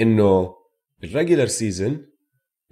إنه 0.00 0.54
ال 1.04 1.09
regular 1.09 1.46
season 1.46 2.06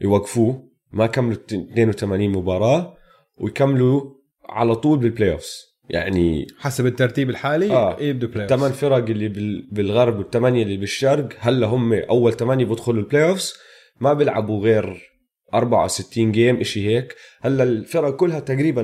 يوقفوه 0.00 0.70
ما 0.92 1.06
كملوا 1.06 1.36
82 1.52 2.28
مباراة 2.30 2.96
ويكملوا 3.38 4.14
على 4.48 4.74
طول 4.76 4.98
بال 4.98 5.32
playoffs 5.32 5.70
يعني 5.90 6.46
حسب 6.58 6.86
الترتيب 6.86 7.30
الحالي 7.30 7.70
آه. 7.70 7.96
يبدو 8.00 8.26
play 8.28 8.48
ثمان 8.48 8.72
فرق 8.72 8.96
اللي 8.96 9.28
بال- 9.28 9.68
بالغرب 9.72 10.18
والثمانيه 10.18 10.62
اللي 10.62 10.76
بالشرق 10.76 11.28
هلا 11.38 11.66
هم 11.66 11.92
أول 11.92 12.32
ثمانيه 12.32 12.64
بيدخلوا 12.64 13.02
ال 13.02 13.28
playoffs 13.28 13.54
ما 14.00 14.12
بيلعبوا 14.12 14.62
غير 14.64 15.10
64 15.54 16.32
game 16.32 16.56
إشي 16.60 16.86
هيك. 16.88 17.14
هلا 17.40 17.62
الفرق 17.62 18.16
كلها 18.16 18.40
تقريبا 18.40 18.80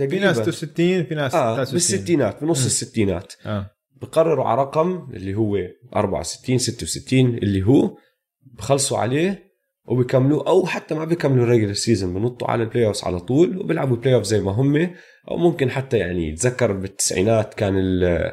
لاعبه 0.00 0.32
في 0.32 0.44
تقريبا 0.44 0.46
ناس 0.46 0.56
60 0.56 1.04
في 1.04 1.14
ناس 1.14 1.32
63 1.32 1.72
بالستينات 1.72 2.44
بنص. 2.44 2.64
الستينات. 2.64 3.32
آه. 3.46 3.70
بقرروا 4.00 4.44
على 4.44 4.60
رقم 4.62 5.08
اللي 5.14 5.34
هو 5.34 5.56
64 5.96 6.58
66 6.58 7.20
اللي 7.34 7.66
هو 7.66 7.96
بخلصوا 8.42 8.98
عليه 8.98 9.50
وبيكملوا 9.84 10.48
أو 10.48 10.66
حتى 10.66 10.94
ما 10.94 11.04
بيكملوا 11.04 11.44
ال 11.44 11.47
regular 11.47 11.72
season 11.72 12.14
بنطوا 12.14 12.50
على 12.50 12.62
ال 12.62 12.86
playoffs 12.86 13.04
على 13.04 13.20
طول 13.20 13.58
وبيلعبوا 13.58 13.96
ال 13.96 14.14
playoff 14.14 14.22
زي 14.24 14.40
ما 14.40 14.52
هم 14.52 14.90
أو 15.30 15.36
ممكن 15.36 15.70
حتى 15.70 15.98
يعني 15.98 16.34
تذكر 16.34 16.72
بالتسعينات 16.72 17.54
كان 17.54 17.78
ال- 17.78 18.32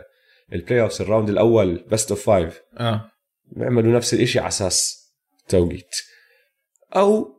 ال 0.53 0.81
playoffs 0.81 1.01
ال 1.01 1.06
round 1.06 1.29
الأول 1.29 1.85
best 1.89 2.11
of 2.11 2.25
five 2.25 2.61
آه. 2.77 3.11
بيعملوا 3.51 3.93
نفس 3.95 4.13
الإشي 4.13 4.39
على 4.39 4.47
أساس 4.47 5.07
توقيت. 5.47 5.95
أو 6.95 7.36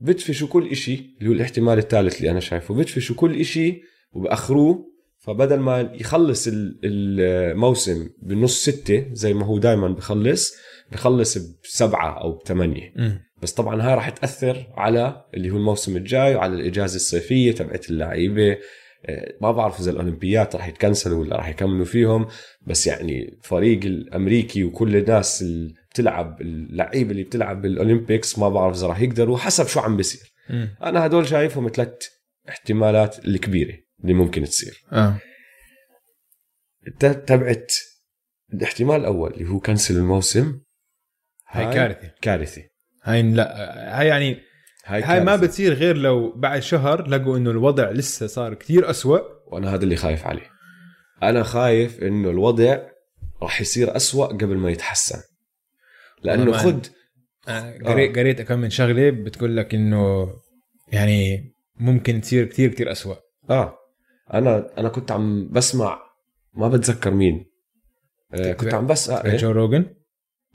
بدفشوا 0.00 0.48
كل 0.48 0.68
إشي 0.68 1.16
اللي 1.18 1.30
هو 1.30 1.32
الاحتمال 1.32 1.78
الثالث 1.78 2.18
اللي 2.18 2.30
أنا 2.30 2.40
شايفه. 2.40 2.74
بدفشوا 2.74 3.16
كل 3.16 3.40
إشي 3.40 3.82
وبأخروه 4.12 4.90
فبدل 5.18 5.56
ما 5.58 5.80
يخلص 6.00 6.46
ال- 6.48 6.78
الموسم 6.84 8.08
بنص 8.22 8.62
ستة 8.62 9.06
زي 9.12 9.34
ما 9.34 9.44
هو 9.46 9.58
دائما 9.58 9.88
بخلص 9.88 10.54
بخلص 10.92 11.38
بسبعة 11.64 12.20
أو 12.20 12.32
بثمانية. 12.36 12.92
بس 13.42 13.52
طبعا 13.52 13.82
هاي 13.82 13.94
راح 13.94 14.08
تأثر 14.10 14.66
على 14.74 15.24
اللي 15.34 15.50
هو 15.50 15.56
الموسم 15.56 15.96
الجاي 15.96 16.34
وعلى 16.34 16.54
الإجازة 16.54 16.96
الصيفية 16.96 17.52
تبعت 17.52 17.90
اللعيبة. 17.90 18.56
آه، 19.06 19.34
ما 19.42 19.52
بعرف 19.52 19.80
إذا 19.80 19.90
الأولمبيات 19.90 20.56
راح 20.56 20.68
يتكنسلوا 20.68 21.20
ولا 21.20 21.36
راح 21.36 21.48
يكملوا 21.48 21.84
فيهم 21.84 22.26
بس 22.66 22.86
يعني 22.86 23.38
فريق 23.42 23.84
الأمريكي 23.84 24.64
وكل 24.64 24.96
الناس 24.96 25.44
بتلعب 25.90 26.40
اللعيبة 26.40 27.10
اللي 27.10 27.22
بتلعب 27.22 27.62
بالأولمبيكس 27.62 28.38
ما 28.38 28.48
بعرف 28.48 28.76
إذا 28.76 28.86
راح 28.86 29.00
يقدروا 29.00 29.38
حسب 29.38 29.66
شو 29.66 29.80
عم 29.80 29.96
بيصير. 29.96 30.34
أنا 30.82 31.06
هدول 31.06 31.28
شايفهم 31.28 31.68
ثلاث 31.68 32.08
احتمالات 32.48 33.24
الكبيرة 33.24 33.74
اللي 34.02 34.14
ممكن 34.14 34.44
تصير. 34.44 34.84
آه. 34.92 35.18
تبعت 37.00 37.72
الاحتمال 38.54 38.96
الأول 38.96 39.30
اللي 39.30 39.48
هو 39.48 39.60
كنسل 39.60 39.96
الموسم. 39.96 40.60
هاي 41.48 41.74
كارثة. 41.74 42.10
كارثة. 42.22 42.62
هاي 43.02 43.22
لا 43.22 44.00
هاي 44.00 44.06
يعني 44.06 44.40
هاي, 44.84 45.02
هاي 45.02 45.20
ما. 45.20 45.36
بتصير 45.36 45.74
غير 45.74 45.96
لو 45.96 46.32
بعد 46.36 46.62
شهر 46.62 47.08
لقوا 47.08 47.36
إنه 47.36 47.50
الوضع 47.50 47.90
لسه 47.90 48.26
صار 48.26 48.54
كتير 48.54 48.90
أسوأ. 48.90 49.18
وأنا 49.46 49.74
هذا 49.74 49.84
اللي 49.84 49.96
خايف 49.96 50.26
عليه. 50.26 50.50
أنا 51.22 51.42
خايف 51.42 52.02
إنه 52.02 52.30
الوضع 52.30 52.78
راح 53.42 53.60
يصير 53.60 53.96
أسوأ 53.96 54.26
قبل 54.26 54.56
ما 54.56 54.70
يتحسن. 54.70 55.20
لأنه 56.22 56.52
خد. 56.52 56.86
آه، 57.48 57.78
قريت 57.84 58.18
قريت 58.18 58.42
كم 58.42 58.58
من 58.58 58.70
شغلة 58.70 59.10
بتقول 59.10 59.56
لك 59.56 59.74
إنه 59.74 60.32
يعني 60.92 61.52
ممكن 61.76 62.20
تصير 62.20 62.44
كتير 62.44 62.70
كتير 62.70 62.92
أسوأ. 62.92 63.14
آه. 63.50 63.78
أنا 64.34 64.70
أنا 64.78 64.88
كنت 64.88 65.12
عم 65.12 65.48
بسمع 65.48 66.00
ما 66.54 66.68
بتذكر 66.68 67.10
مين. 67.10 67.50
آه 68.34 68.52
كنت 68.52 68.74
عم 68.74 68.86
بس 68.86 69.10
آه 69.10 69.36
جو 69.36 69.50
روجن؟ 69.50 69.86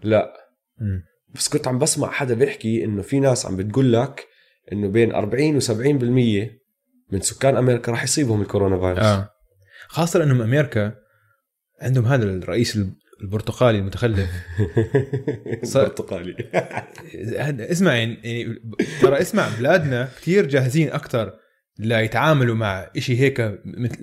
لا. 0.03 0.33
مم. 0.77 1.03
بس 1.35 1.47
كنت 1.49 1.67
عم 1.67 1.79
بسمع 1.79 2.11
حدا 2.11 2.33
بيحكي 2.33 2.83
إنه 2.83 3.01
في 3.01 3.19
ناس 3.19 3.45
عم 3.45 3.55
بتقول 3.55 3.93
لك 3.93 4.27
إنه 4.71 4.87
بين 4.87 5.11
40 5.15 5.61
و70% 5.61 5.73
من 7.11 7.21
سكان 7.21 7.57
أمريكا 7.57 7.91
راح 7.91 8.03
يصيبهم 8.03 8.41
الكورونا 8.41 8.79
فيروس. 8.79 8.99
آه. 8.99 9.29
خاصة 9.87 10.23
إنهم 10.23 10.41
أمريكا 10.41 10.95
عندهم 11.81 12.05
هذا 12.05 12.23
الرئيس 12.23 12.79
البرتقالي 13.21 13.77
المتخلف. 13.79 14.29
برتقالي 15.75 16.35
هذا- 17.39 17.71
اسمع 17.71 17.95
يعني 17.95 18.17
يعني 18.23 18.61
ترى 19.01 19.21
اسمع 19.21 19.47
بلادنا 19.59 20.09
كتير 20.21 20.45
جاهزين 20.47 20.91
أكثر 20.91 21.33
ليتعاملوا 21.79 22.55
مع 22.55 22.89
إشي 22.97 23.19
هيك 23.19 23.59
مثل 23.65 23.97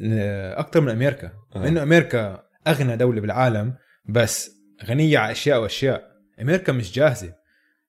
أكثر 0.57 0.81
من 0.81 0.88
أمريكا. 0.88 1.33
آه. 1.57 1.69
إنه 1.69 1.83
أمريكا 1.83 2.42
أغنى 2.69 2.97
دولة 2.97 3.21
بالعالم 3.21 3.75
بس 4.09 4.50
غنية 4.85 5.19
على 5.19 5.33
أشياء 5.33 5.62
وأشياء. 5.62 6.12
أمريكا 6.42 6.73
مش 6.73 6.92
جاهزة. 6.92 7.33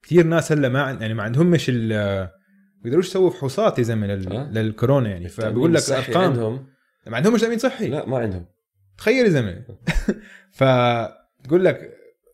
كثير 0.04 0.26
ناس 0.26 0.52
هلأ 0.52 0.70
ما 0.70 0.82
عن- 0.82 1.02
يعني 1.02 1.14
ما 1.14 1.24
عندهمش 1.24 1.66
ال 1.70 2.30
بيقدروش 2.84 3.08
يسووا 3.08 3.30
فحوصات 3.30 3.80
يا 3.80 3.84
زلمة 3.84 4.08
لل... 4.08 4.34
آه. 4.34 4.52
للكورونا 4.52 5.10
يعني. 5.10 5.28
فبقول 5.30 5.74
لك 5.74 5.82
الارقام 5.88 6.24
عندهم؟ 6.24 6.66
ما 7.08 7.18
عندهمش 7.18 7.42
تأمين 7.42 7.58
صحي. 7.58 7.88
لا 7.88 8.06
ما 8.06 8.18
عندهم. 8.18 8.46
تخيل 8.98 9.26
يا 9.26 9.30
زلمه 9.30 9.64
فتقول 10.58 11.66
لك 11.66 11.90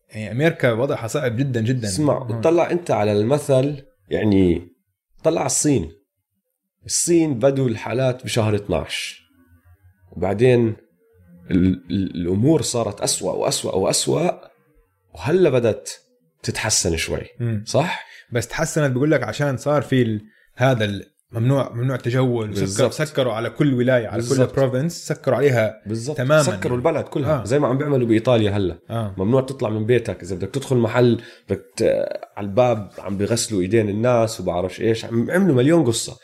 يعني 0.08 0.30
أمريكا 0.32 0.72
وضعها 0.72 1.06
صعب 1.06 1.36
جدا 1.36 1.60
جدا 1.60 1.88
اسمع. 1.88 2.26
اطلع 2.30 2.70
أنت 2.70 2.90
على 2.90 3.12
المثل 3.12 3.82
يعني 4.08 4.68
طلع 5.24 5.40
على 5.40 5.46
الصين 5.46 5.92
الصين 6.86 7.38
بدوا 7.38 7.68
الحالات 7.68 8.24
بشهر 8.24 8.54
12 8.54 9.20
وبعدين 10.12 10.76
ال- 11.50 11.84
ال- 11.90 12.14
الأمور 12.16 12.62
صارت 12.62 13.00
أسوأ 13.00 13.32
وأسوأ 13.32 13.74
وأسوأ 13.74 14.30
وهلأ 15.14 15.50
بدت 15.50 16.00
تتحسن 16.42 16.96
شوي. 16.96 17.26
صح؟ 17.64 18.06
بس 18.32 18.48
تحسنت 18.48 18.92
بقول 18.92 19.10
لك 19.10 19.22
عشان 19.22 19.56
صار 19.56 19.82
في. 19.82 20.20
هذا 20.54 20.84
ال... 20.84 21.04
ممنوع 21.32 21.72
ممنوع 21.74 21.96
تجول. 21.96 22.50
وسكروا. 22.50 22.90
سكروا 22.90 23.32
على 23.32 23.50
كل 23.50 23.74
ولاية 23.74 24.06
على 24.06 24.22
كل 24.22 24.28
بالضبط. 24.28 24.56
بروفنس 24.56 25.06
سكروا 25.06 25.36
عليها 25.36 25.82
بالضبط. 25.86 26.16
تماماً. 26.16 26.42
سكروا. 26.42 26.76
البلد 26.76 27.04
كلها. 27.04 27.40
آه. 27.42 27.44
زي 27.44 27.58
ما 27.58 27.68
عم 27.68 27.78
بيعملوا 27.78 28.06
بإيطاليا 28.08 28.50
هلا. 28.50 28.78
آه. 28.90 29.14
ممنوع 29.18 29.40
تطلع 29.40 29.68
من 29.68 29.86
بيتك. 29.86 30.22
إذا 30.22 30.36
بدك 30.36 30.48
تدخل 30.48 30.76
محل 30.76 31.20
بدك 31.48 31.64
ت... 31.76 31.82
على 32.36 32.46
الباب 32.46 32.90
عم 32.98 33.16
بيغسلوا 33.16 33.60
إيدين 33.60 33.88
الناس 33.88 34.40
وبعرفش 34.40 34.80
إيش. 34.80 35.04
عم 35.04 35.30
عملوا 35.30 35.56
مليون 35.56 35.84
قصة. 35.84 36.16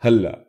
هلا 0.00 0.44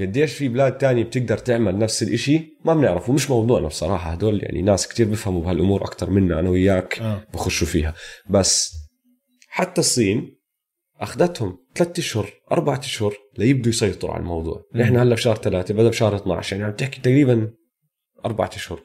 قديش 0.00 0.34
في 0.34 0.48
بلاد 0.48 0.78
تانية 0.78 1.04
بتقدر 1.04 1.38
تعمل 1.38 1.78
نفس 1.78 2.02
الإشي؟ 2.02 2.58
ما 2.64 2.74
بنعرف 2.74 3.08
ومش 3.08 3.30
موضوعنا 3.30 3.66
بصراحة 3.66 4.10
هدول. 4.10 4.42
يعني 4.42 4.62
ناس 4.62 4.88
كتير 4.88 5.06
بيفهموا 5.06 5.42
بهالأمور 5.42 5.82
أكتر 5.82 6.10
منا. 6.10 6.40
أنا 6.40 6.50
وياك 6.50 6.98
آه. 7.00 7.22
بخشوا 7.34 7.66
فيها. 7.66 7.94
بس 8.30 8.74
حتى 9.48 9.80
الصين 9.80 10.37
أخذتهم 11.00 11.58
ثلاثة 11.74 12.00
أشهر 12.00 12.30
أربعة 12.52 12.78
أشهر 12.78 13.14
ليبدوا 13.38 13.68
يسيطروا 13.70 14.14
على 14.14 14.20
الموضوع. 14.20 14.64
نحن 14.74 14.96
هلا 14.96 15.14
بشهر 15.14 15.36
ثلاثة 15.36 15.74
بدأ 15.74 15.88
بشهر 15.88 16.16
12 16.16 16.56
يعني 16.56 16.68
عم 16.68 16.76
تحكي 16.76 17.00
تقريبا 17.00 17.50
أربعة 18.24 18.50
أشهر 18.54 18.82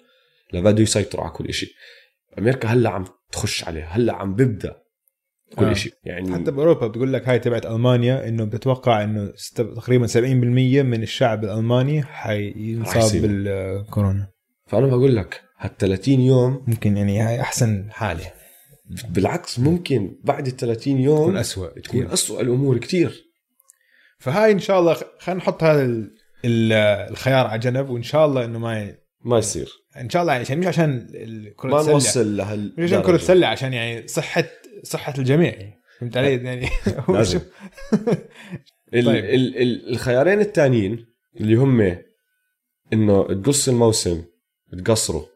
لبدوا 0.54 0.84
يسيطروا 0.84 1.24
على 1.24 1.34
كل 1.34 1.48
إشي 1.48 1.76
أمريكا 2.40 2.68
هلا 2.68 2.90
عم 2.90 3.06
تخش 3.32 3.64
عليه 3.64 3.86
هلا 3.86 4.14
عم 4.14 4.36
ببدأ 4.36 4.84
كل 5.56 5.66
آه. 5.66 5.72
إشي 5.72 5.92
يعني 6.04 6.34
حتى 6.34 6.52
بأوروبا 6.52 6.88
بتقول 6.88 7.14
لك 7.14 7.30
هاي 7.30 7.40
تبعت 7.40 7.66
ألمانيا 7.66 8.28
إنه 8.28 8.46
بتتوقع 8.46 9.04
إنه 9.04 9.34
تقريبا 9.56 10.08
70% 10.08 10.16
من 10.84 11.04
الشعب 11.04 11.44
الألماني 11.44 12.04
حينصاب. 12.04 13.22
بالكورونا 13.22 14.28
فأنا 14.68 14.88
بقول 14.88 15.16
لك 15.16 15.42
هال 15.58 15.78
30 15.78 16.20
يوم 16.20 16.64
ممكن 16.68 16.98
يعني 16.98 17.20
هاي 17.20 17.42
أحسن 17.42 17.88
حالة 17.92 18.43
بالعكس 19.10 19.60
ممكن 19.60 20.16
بعد 20.24 20.48
ال 20.48 20.58
30 20.58 20.78
تكون 20.94 21.00
يوم 21.02 21.38
اسوء 21.38 21.68
تكون 21.70 22.02
كثير. 22.02 22.14
أسوأ 22.14 22.42
الأمور 22.42 22.78
كتير 22.78 23.24
فهاي 24.20 24.52
إن 24.52 24.60
شاء 24.60 24.80
الله 24.80 24.94
خلينا 25.20 25.40
نحط 25.42 25.64
هذا 25.64 25.86
ال- 25.86 26.12
ال- 26.46 26.74
الخيار 27.12 27.48
على 27.48 27.60
جنب 27.60 27.90
وإن 27.90 28.04
شاء 28.04 28.26
الله 28.26 28.46
إنه 28.46 28.60
ما 28.60 28.82
ي... 28.84 28.96
ما 29.26 29.38
يصير. 29.38 29.70
إن 29.98 30.10
شاء 30.10 30.22
الله 30.22 30.34
يعني 30.34 30.44
عشان 30.46 30.60
مش 30.60 30.66
عشان 30.68 31.08
الكره 31.14 31.70
ما 31.70 31.80
السلة. 31.80 31.94
نوصل 31.94 32.38
لهال 32.38 32.74
مش 32.78 32.92
عشان 32.94 33.02
كرة 33.04 33.16
السلة 33.16 33.48
عشان 33.48 33.74
يعني 33.74 34.08
صحه 34.08 34.44
صحة 34.84 35.14
الجميع. 35.18 35.54
يعني 35.54 35.80
فهمت 36.00 36.18
علي؟ 36.18 36.34
يعني 36.36 36.70
هو 37.10 37.16
لازم. 37.18 37.40
شو- 37.40 37.46
ال 38.94 39.06
طيب. 39.06 39.26
ال 39.26 39.58
ال 39.62 39.90
الخيارين 39.90 40.40
الثانيين 40.42 41.06
اللي 41.40 41.56
هم 41.56 41.98
إنه 42.94 43.24
تقص 43.42 43.70
الموسم 43.70 44.24
تقصره 44.86 45.28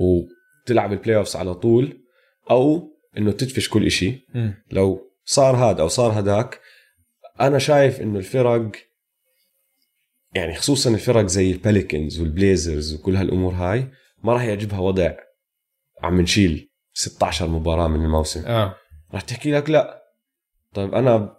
وتلعب 0.00 0.92
ال 0.92 1.16
playoffs 1.16 1.36
على 1.36 1.54
طول 1.54 2.03
أو 2.50 2.90
إنه 3.18 3.32
تدفش 3.32 3.68
كل 3.68 3.88
مم. 4.34 4.54
لو 4.70 5.12
صار 5.24 5.56
هذا 5.56 5.80
أو 5.82 5.88
صار 5.88 6.20
هداك 6.20 6.60
أنا 7.40 7.58
شايف 7.58 8.00
إنه 8.00 8.18
الفرق 8.18 8.70
يعني 10.34 10.54
خصوصا 10.54 10.90
الفرق 10.90 11.26
زي 11.26 11.50
البيليكنز 11.50 12.20
والبليزرز 12.20 12.94
وكل 12.94 13.16
هالأمور 13.16 13.52
هاي 13.52 13.90
ما 14.24 14.32
راح 14.32 14.42
يعجبها 14.42 14.78
وضع 14.78 15.12
عم 16.02 16.20
نشيل 16.20 16.70
16 16.94 17.48
مباراة 17.48 17.88
من 17.88 18.04
الموسم. 18.04 18.44
آه. 18.46 18.76
راح 19.12 19.20
تحكي 19.22 19.52
لك 19.52 19.70
لا. 19.70 20.02
طيب 20.74 20.94
أنا 20.94 21.36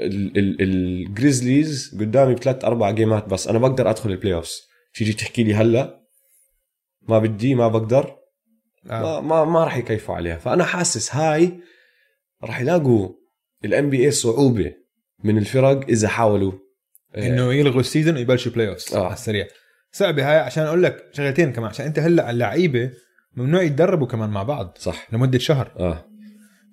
ال- 0.00 0.38
ال- 0.38 0.62
الجريزليز 0.62 1.96
قدامي 2.00 2.34
بثلاث 2.34 2.64
أربع 2.64 2.90
جيمات 2.90 3.28
بس 3.28 3.48
أنا 3.48 3.58
بقدر 3.58 3.90
أدخل 3.90 4.10
ال 4.10 4.34
playoffs 4.34 4.60
تيجي 4.94 5.12
تحكي 5.12 5.44
لي 5.44 5.54
هلأ؟ 5.54 6.00
ما 7.08 7.18
بدي 7.18 7.54
ما 7.54 7.68
بقدر. 7.68 8.15
آه. 8.90 9.20
ما 9.20 9.20
ما, 9.20 9.44
ما 9.44 9.64
راح 9.64 9.76
يكيفوا 9.76 10.14
عليها 10.14 10.36
فأنا 10.36 10.64
حاسس 10.64 11.14
هاي 11.14 11.60
راح 12.44 12.60
يلاقوا 12.60 13.08
ال 13.64 13.90
NBA 13.90 14.10
صعوبة 14.10 14.72
من 15.24 15.38
الفرق 15.38 15.88
إذا 15.88 16.08
حاولوا 16.08 16.52
آه، 17.14 17.26
إنه 17.26 17.54
يلغوا 17.54 17.80
ال 17.80 17.85
season 17.85 18.14
ويبلشوا 18.14 18.52
playoffs 18.52 18.94
آه. 18.94 19.04
على 19.04 19.14
السريع 19.14 19.46
صعبة 19.92 20.30
هاي 20.30 20.38
عشان 20.38 20.64
أقول 20.64 20.82
لك 20.82 21.04
شغلتين 21.12 21.52
كمان 21.52 21.68
عشان 21.68 21.86
أنت 21.86 21.98
هلأ 21.98 22.30
اللعيبة 22.30 22.90
ممنوع 23.36 23.62
يتدربوا 23.62 24.06
كمان 24.06 24.30
مع 24.30 24.42
بعض 24.42 24.78
صح 24.80 25.06
لمدة 25.12 25.38
شهر 25.38 25.72
آه 25.78 26.04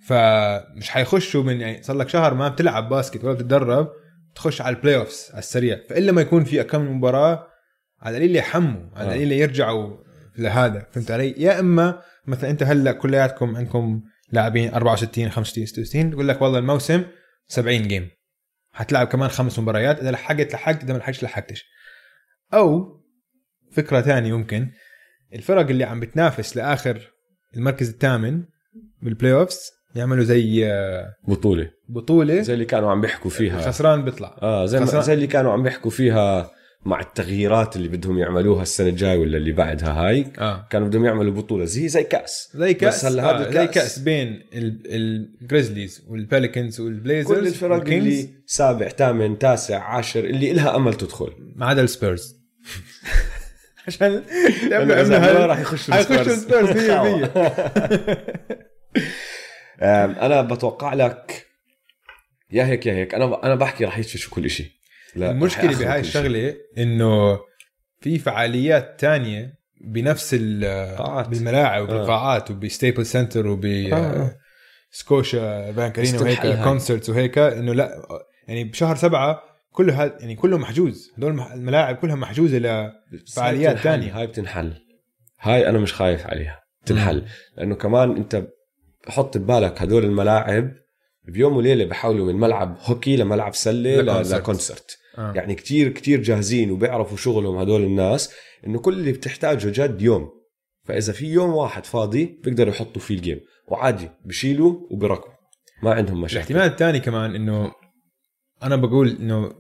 فمش 0.08 0.90
حيخشوا 0.90 1.44
من 1.44 1.62
يعني 1.62 1.84
صار 1.84 1.98
لك 1.98 2.10
شهر 2.10 2.34
ما 2.34 2.48
بتلعب 2.48 2.90
basket 2.90 3.24
ولا 3.24 3.34
بتتدرب 3.34 3.90
تخش 4.36 4.62
على 4.62 4.76
ال 4.76 4.96
playoffs 4.96 5.28
على 5.32 5.40
السريع 5.40 5.80
فإلا 5.90 6.12
ما 6.12 6.22
يكون 6.22 6.44
في 6.44 6.64
كم 6.64 6.98
مباراة 6.98 7.48
على 8.02 8.18
القليل 8.18 8.36
يحموا 8.36 8.90
على 8.96 9.10
آه. 9.10 9.14
القليل 9.14 9.32
يرجعوا 9.32 9.98
لهذا 10.38 10.88
فهمت 10.92 11.12
علي؟ 11.12 11.36
يا 11.38 11.60
إما 11.60 12.02
مثلا 12.28 12.50
أنت 12.50 12.64
هلأ 12.64 12.92
كلياتكم 12.92 13.56
عندكم 13.56 14.02
لاعبين 14.32 14.74
64 14.74 15.30
65 15.30 15.66
66 15.66 16.12
يقول 16.12 16.28
لك 16.28 16.42
والله 16.42 16.60
الموسم 16.60 17.04
70 17.48 17.88
game 17.88 18.10
حتلعب 18.72 19.08
كمان 19.08 19.30
خمس 19.30 19.60
مباريات 19.60 20.00
إذا 20.00 20.12
لحقت 20.12 20.54
لحقت 20.54 20.84
إذا 20.84 20.94
ما 20.94 20.98
لحقتش 20.98 21.24
لحقتش. 21.24 21.66
أو 22.54 23.00
فكرة 23.72 24.02
ثانية 24.02 24.38
ممكن 24.38 24.72
الفرق 25.34 25.70
اللي 25.70 25.84
عم 25.84 26.00
بتنافس 26.00 26.58
لآخر 26.58 27.12
المركز 27.56 27.90
الثامن 27.90 28.44
بال 29.02 29.34
playoffs 29.34 29.72
يعملوا 29.96 30.24
زي 30.24 30.72
آه، 30.72 31.14
بطولة. 31.28 31.70
بطولة 31.90 32.42
زي 32.42 32.54
اللي 32.54 32.66
كانوا 32.66 32.92
عم 32.92 33.02
بيحكوا 33.02 33.32
فيها. 33.32 33.60
الخسران 33.60 34.04
بيطلع. 34.06 34.38
آه 34.42 34.66
زي 34.66 34.80
خسران. 34.80 35.02
زي 35.02 35.14
اللي 35.14 35.28
كانوا 35.28 35.52
عم 35.52 35.64
بيحكوا 35.64 35.92
فيها 35.92 36.52
مع 36.86 37.00
التغييرات 37.00 37.76
اللي 37.76 37.88
بدهم 37.88 38.18
يعملوها 38.18 38.62
السنة 38.62 38.90
الجاي 38.90 39.18
ولا 39.18 39.38
اللي 39.38 39.52
بعدها 39.52 39.92
هاي 40.08 40.26
آه. 40.40 40.68
كانوا 40.70 40.88
بدهم 40.88 41.06
يعملوا 41.06 41.34
بطولة 41.34 41.66
زي 41.66 41.88
زي 41.88 42.04
كأس. 42.04 42.50
زي 42.56 42.74
كأس. 42.74 42.96
بس 42.96 43.06
هلا 43.06 43.24
هذا 43.32 43.48
آه 43.48 43.52
زي 43.52 43.68
الكأس- 43.68 43.72
كأس 43.74 44.00
بين 44.00 44.28
ال- 44.54 44.82
الجريزليز 45.42 46.04
والبيليكنز 46.08 46.80
والبليزرز 46.80 47.38
كل 47.40 47.48
الفرق 47.48 47.82
اللي 47.88 48.30
سابع 48.46 48.88
ثامن 48.88 49.40
تاسع 49.40 49.80
عاشر 49.84 50.20
اللي 50.24 50.52
إلها 50.52 50.76
أمل 50.76 50.94
تدخل. 50.94 51.32
ما 51.56 51.66
عدا 51.66 51.82
السبيرز 51.82 52.36
عشان 53.88 54.24
لأنه 54.70 55.02
إذا 55.02 55.20
ما 55.20 55.46
راح 55.46 55.60
يخشوا 55.60 55.96
السبيرز. 56.00 56.28
السبيرز 56.30 56.70
100% 56.70 57.30
آم، 59.82 60.12
أنا 60.12 60.42
بتوقع 60.42 60.94
لك 60.94 61.46
يا 62.52 62.66
هيك 62.66 62.86
يا 62.86 62.94
هيك 62.94 63.16
أنا 63.16 63.44
أنا 63.44 63.56
بحكي 63.56 63.86
راح 63.86 63.98
يدفشوا 63.98 64.32
كل 64.34 64.50
شيء 64.50 64.70
لا 65.16 65.32
المشكلة 65.32 65.80
بهاي. 65.80 66.00
الشغلة 66.00 66.56
إنه 66.78 67.40
في 68.02 68.20
فعاليات 68.20 69.00
تانية 69.00 69.54
بنفس 69.86 70.34
ال-. 70.40 71.30
بالملاعب 71.30 71.82
آه. 71.90 71.96
وبالقاعات 71.96 72.52
وب 72.52 72.64
Staples 72.64 73.06
Center 73.06 73.48
وب 73.48 73.66
آه. 73.66 74.36
Scotiabank 74.92 76.00
Arena 76.00 76.22
وهيك. 76.22 76.64
concerts 76.64 77.10
وهيك 77.10 77.38
إنه 77.38 77.74
لا 77.74 78.08
يعني 78.48 78.64
بشهر 78.64 78.96
سبعة 78.96 79.42
كل 79.72 79.92
هذا 79.92 80.18
يعني 80.20 80.36
كله 80.36 80.58
محجوز 80.58 81.12
هدول 81.18 81.40
الملاعب 81.40 81.96
كلها 81.96 82.16
محجوزة 82.16 82.58
ل 82.58 82.92
بس 83.26 83.36
فعاليات 83.36 83.68
هاي 83.68 83.76
بتنحل. 83.76 83.84
تانية. 83.84 84.20
هاي 84.20 84.28
بتنحل 84.28 84.74
هاي 85.40 85.70
أنا 85.70 85.80
مش 85.80 85.94
خايف 85.94 86.28
عليها 86.28 86.60
تنحل 86.86 87.26
لأنه 87.58 87.76
كمان 87.76 88.16
أنت 88.18 88.48
حط 89.08 89.38
ببالك 89.38 89.82
هدول 89.82 90.04
الملاعب 90.06 90.72
بيوم 91.24 91.58
وليلة 91.58 91.86
بحولوا 91.86 92.32
من 92.34 92.40
ملعب 92.40 92.78
هوكي 92.82 93.16
لملعب 93.16 93.56
سلة 93.56 94.22
ل 94.22 94.30
concert. 94.30 94.98
آه. 95.18 95.34
يعني 95.36 95.56
كتير 95.56 95.90
كتير 95.90 96.22
جاهزين 96.22 96.72
وبيعرفوا 96.72 97.18
شغلهم 97.18 97.58
هدول 97.58 97.84
الناس 97.84 98.34
إنه 98.68 98.80
كل 98.80 98.94
اللي 98.94 99.12
بتحتاجه 99.12 99.70
جد 99.70 100.02
يوم 100.02 100.30
فإذا 100.84 101.14
في 101.14 101.26
يوم 101.26 101.50
واحد 101.50 101.86
فاضي 101.86 102.40
بيقدروا 102.44 102.74
يحطوا 102.74 103.02
فيه 103.02 103.16
ال 103.16 103.21
game 103.21 103.40
وعادي 103.68 104.10
بشيلوا 104.26 104.88
وبركبوا 104.92 105.34
ما 105.84 105.94
عندهم 105.94 106.22
مشاكل 106.22 106.38
الاحتمال 106.40 106.72
الثاني 106.72 107.00
كمان 107.00 107.36
إنه 107.36 107.72
أنا 108.64 108.76
بقول 108.76 109.10
إنه 109.10 109.56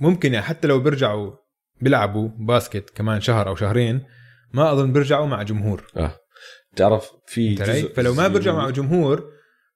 ممكن 0.00 0.34
يعني 0.34 0.46
حتى 0.46 0.68
لو 0.68 0.80
بيرجعوا 0.80 1.32
بيلعبوا 1.80 2.28
basket 2.38 2.90
كمان 2.90 3.20
شهر 3.20 3.48
أو 3.48 3.56
شهرين 3.56 4.02
ما 4.52 4.72
أظن 4.72 4.92
بيرجعوا 4.92 5.26
مع 5.26 5.42
جمهور 5.42 5.86
آه 5.96 6.16
بتعرف 6.72 7.12
في؟ 7.26 7.54
جزء 7.54 7.92
فلو 7.94 8.14
ما 8.14 8.28
بيرجعوا 8.28 8.56
مع 8.56 8.70
جمهور 8.70 9.30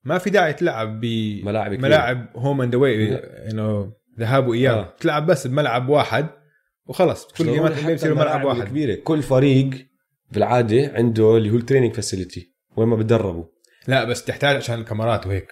ما 0.04 0.18
في 0.18 0.30
داعي 0.30 0.52
تلعب 0.52 1.04
ملاعب. 1.44 1.70
بملاعب 1.70 2.28
home 2.36 2.62
and 2.62 2.74
away. 2.74 3.14
إنه 3.50 3.92
ذهاب 4.20 4.46
وإياب. 4.46 4.78
آه. 4.78 4.94
تلعب 5.00 5.26
بس 5.26 5.46
بملعب 5.46 5.88
واحد 5.88 6.26
وخلص 6.86 7.26
كل 7.38 7.44
جيمات 7.52 7.72
NBA 7.74 7.90
بصيروا 7.90 8.16
ملعب 8.18 8.44
واحد. 8.44 8.60
الكبيرة. 8.60 8.94
كل 8.94 9.22
فريق 9.22 9.70
بالعاده 10.32 10.92
عنده 10.94 11.36
اللي 11.36 11.50
هو 11.50 11.56
ال 11.56 11.60
training 11.60 11.94
facility 11.94 12.54
وين 12.76 12.88
ما 12.88 12.96
بتدربوا. 12.96 13.44
لا 13.88 14.04
بس 14.04 14.24
تحتاج 14.24 14.56
عشان 14.56 14.80
الكاميرات 14.80 15.26
وهيك. 15.26 15.48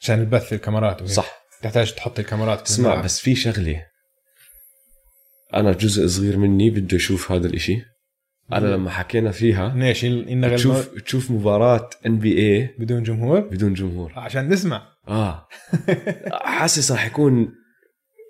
عشان 0.00 0.20
البث 0.20 0.52
الكاميرات 0.52 1.02
وهيك. 1.02 1.12
صح. 1.12 1.38
تحتاج 1.62 1.94
تحط 1.94 2.18
الكاميرات 2.18 2.66
اسمع 2.66 2.86
الملعب. 2.86 3.04
بس 3.04 3.20
في 3.20 3.34
شغلة. 3.34 3.84
أنا 5.54 5.72
جزء 5.72 6.06
صغير 6.06 6.36
مني 6.36 6.70
بده 6.70 6.96
يشوف 6.96 7.32
هذا 7.32 7.46
الإشي. 7.46 7.82
أنا 8.52 8.66
لما 8.66 8.90
حكينا 8.90 9.30
فيها 9.30 9.74
ليش؟ 9.76 10.04
النغمة 10.04 10.56
تشوف 10.56 10.88
تشوف 10.88 11.30
مباراة 11.30 11.90
NBA 12.06 12.74
بدون 12.78 13.02
جمهور؟ 13.02 13.40
بدون 13.40 13.74
جمهور. 13.74 14.12
عشان 14.16 14.48
نسمع. 14.48 14.82
آه. 15.08 15.48
حاسس 16.58 16.92
راح 16.92 17.06
يكون 17.06 17.54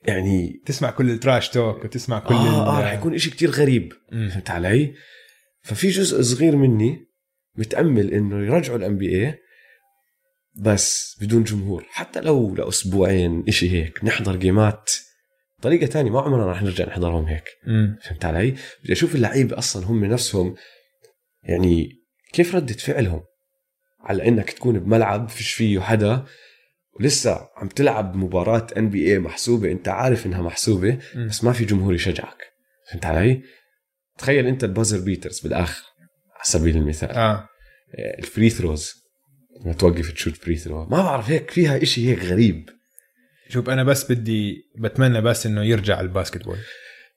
يعني 0.04 0.62
تسمع 0.66 0.90
كل 0.90 1.10
ال 1.10 1.16
trash 1.16 1.48
talk 1.48 1.84
وتسمع 1.84 2.18
كل 2.18 2.34
آه, 2.34 2.78
آه 2.78 2.80
راح 2.80 2.92
يكون 2.92 3.14
إشي 3.14 3.30
كتير 3.30 3.50
غريب. 3.50 3.92
فهمت 4.10 4.50
علي؟ 4.50 4.94
ففي 5.62 5.88
جزء 5.88 6.22
صغير 6.22 6.56
مني 6.56 7.08
متأمل 7.56 8.12
إنه 8.12 8.46
يرجعوا 8.46 8.78
ال 8.78 8.98
NBA 8.98 9.38
بس 10.54 11.16
بدون 11.20 11.44
جمهور 11.44 11.86
حتى 11.90 12.20
لو 12.20 12.54
لأسبوعين 12.54 13.44
إشي 13.48 13.70
هيك 13.70 14.04
نحضر 14.04 14.36
جيمات 14.36 14.90
طريقة 15.62 15.86
تانية 15.86 16.10
ما 16.10 16.20
عمرنا 16.20 16.50
رح 16.52 16.62
نرجع 16.62 16.84
نحضرهم 16.84 17.24
هيك 17.24 17.44
مم. 17.66 17.98
فهمت 18.02 18.24
علي؟ 18.24 18.54
بدي 18.84 18.92
أشوف 18.92 19.14
اللعيبة 19.14 19.58
أصلا 19.58 19.86
هم 19.86 20.04
نفسهم 20.04 20.54
يعني 21.42 21.88
كيف 22.32 22.54
ردة 22.54 22.74
فعلهم 22.74 23.22
على 24.00 24.28
إنك 24.28 24.50
تكون 24.50 24.78
بملعب 24.78 25.28
فيش 25.28 25.52
فيه 25.52 25.80
حدا 25.80 26.24
ولسه 27.00 27.48
عم 27.56 27.68
تلعب 27.68 28.16
مباراة 28.16 28.66
NBA 28.76 29.18
محسوبة 29.18 29.70
انت 29.72 29.88
عارف 29.88 30.26
انها 30.26 30.42
محسوبة 30.42 30.98
مم. 31.14 31.26
بس 31.28 31.44
ما 31.44 31.52
في 31.52 31.64
جمهور 31.64 31.94
يشجعك 31.94 32.52
فهمت 32.90 33.06
علي؟ 33.06 33.42
تخيل 34.18 34.46
انت 34.46 34.64
ال 34.64 34.69
buzzer 34.69 35.00
beaters 35.00 35.40
بالآخر 35.40 35.82
على 36.34 36.44
سبيل 36.44 36.76
المثال 36.76 37.10
آه 37.10 37.48
ال 38.18 38.25
free 38.25 38.50
throws 38.50 38.92
لما 39.64 39.72
توقف 39.74 40.12
تشوت 40.12 40.36
free 40.36 40.56
throw 40.56 40.84
ما 40.84 41.02
بعرف 41.02 41.30
هيك 41.30 41.50
فيها 41.50 41.82
إشي 41.82 42.10
هيك 42.10 42.18
غريب 42.24 42.70
شوف 43.48 43.70
أنا 43.70 43.84
بس 43.84 44.12
بدي 44.12 44.62
بتمنى 44.78 45.20
بس 45.20 45.46
إنه 45.46 45.64
يرجع 45.64 46.00
ال 46.00 46.05
basketball 46.05 46.56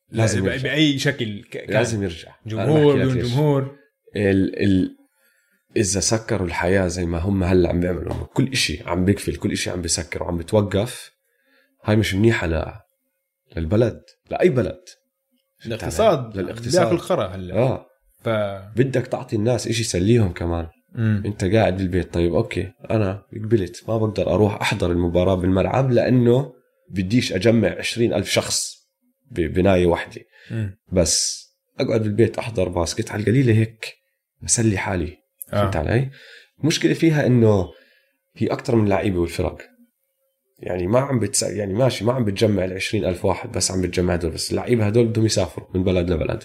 لازم 0.10 0.42
ب- 0.44 0.46
يرجع. 0.48 0.64
بأي 0.64 1.00
شكل 1.00 1.44
ك-. 1.44 1.66
لازم 1.70 2.04
يرجع 2.04 2.36
جمهور 2.46 2.96
بدون. 2.98 3.20
جمهور 3.20 3.76
ال 4.16 4.64
ال 4.64 4.96
إذا 5.76 6.00
سكروا 6.00 6.48
الحياة 6.48 6.88
زي 6.88 7.06
ما 7.06 7.18
هم 7.18 7.44
هلأ 7.44 7.70
عم 7.70 7.80
بيعملوا 7.80 8.14
كل 8.34 8.52
إشي 8.52 8.84
عم 8.86 9.06
بيقفل 9.06 9.36
كل 9.36 9.52
إشي 9.52 9.70
عم 9.70 9.82
بيسكر 9.82 10.24
وعم 10.24 10.38
بتوقف 10.38 11.12
هاي 11.84 11.96
مش 11.96 12.16
منيحة 12.16 12.48
ل... 12.48 12.74
للبلد 13.56 14.02
لأي 14.30 14.50
بلد. 14.50 14.82
الاقتصاد 15.66 16.38
للاقتصاد. 16.38 16.82
بياكل 16.82 16.98
خرا 16.98 17.28
هلأ. 17.28 17.56
آه. 17.56 17.86
ف 18.24 18.30
بدك 18.78 19.08
تعطي 19.08 19.36
الناس 19.36 19.68
إشي 19.68 19.82
يسليهم 19.82 20.34
كمان. 20.34 20.68
مم. 20.92 21.24
أنت 21.26 21.46
قاعد 21.46 21.78
بالبيت 21.78 22.14
طيب 22.14 22.34
أوكي 22.34 22.72
أنا 22.92 23.24
قبلت 23.34 23.84
ما 23.88 23.98
بقدر 23.98 24.34
أروح 24.34 24.62
أحضر 24.62 24.92
المباراة 24.92 25.36
بالملعب 25.36 25.92
لأنه 25.92 26.54
بديش 26.90 27.34
أجمع 27.34 27.70
عشرين 27.70 28.14
ألف 28.14 28.30
شخص 28.30 28.76
ببنايه 29.32 29.86
واحدة. 29.86 30.22
بس 30.92 31.46
أقعد 31.80 32.02
بالبيت 32.04 32.38
أحضر 32.38 32.70
باسكت 32.70 33.12
على 33.12 33.22
القليلة 33.22 33.54
هيك 33.54 33.94
بسلي 34.42 34.78
حالي. 34.78 35.21
فهمت 35.52 35.76
آه. 35.76 35.80
علي؟ 35.80 36.10
المشكلة 36.62 36.94
فيها 36.94 37.26
إنه 37.26 37.68
هي 38.36 38.48
أكثر 38.48 38.76
من 38.76 38.90
لعيبة 38.90 39.20
والفرق 39.20 39.58
يعني 40.60 40.88
ما 40.88 41.00
عم 41.00 41.20
بتس... 41.20 41.44
يعني 41.44 41.74
ماشي 41.74 42.06
ما 42.06 42.14
عم 42.14 42.26
بتجمع 42.26 42.66
ال 42.66 42.80
ألف 42.94 43.26
واحد 43.26 43.52
بس 43.52 43.72
عم 43.72 43.82
بتجمع 43.82 44.14
هدول 44.14 44.32
بس 44.32 44.52
اللعيبة 44.52 44.86
هدول 44.86 45.08
بدهم 45.08 45.26
يسافروا 45.26 45.68
من 45.76 45.84
بلد 45.84 46.10
لبلد. 46.10 46.44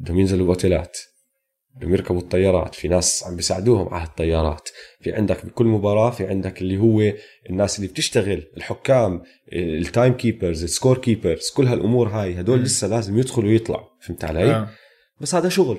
بدهم 0.00 0.18
ينزلوا 0.18 0.46
باوتيلات 0.46 0.98
بدهم 1.76 1.92
يركبوا 1.92 2.20
الطيارات 2.20 2.74
في 2.74 2.88
ناس 2.88 3.24
عم 3.26 3.36
بيساعدوهم 3.36 3.94
على 3.94 4.04
الطيارات 4.04 4.68
في 5.00 5.12
عندك 5.12 5.46
بكل 5.46 5.64
مباراة 5.66 6.10
في 6.10 6.26
عندك 6.26 6.62
اللي 6.62 6.76
هو 6.76 7.12
الناس 7.50 7.78
اللي 7.78 7.88
بتشتغل 7.88 8.42
الحكام 8.56 9.22
ال 9.52 9.64
time 9.64 10.14
keepers 10.14 10.62
ال 10.62 10.68
score 10.68 10.98
keepers 10.98 11.50
كل 11.50 11.66
هالأمور 11.66 12.08
هاي 12.08 12.40
هدول 12.40 12.58
مم. 12.58 12.64
لسه 12.64 12.88
لازم 12.88 13.18
يدخلوا 13.18 13.48
ويطلعوا 13.48 13.86
فهمت 14.00 14.24
علي 14.24 14.54
آه. 14.54 14.68
بس 15.20 15.34
هذا 15.34 15.48
شغل. 15.48 15.78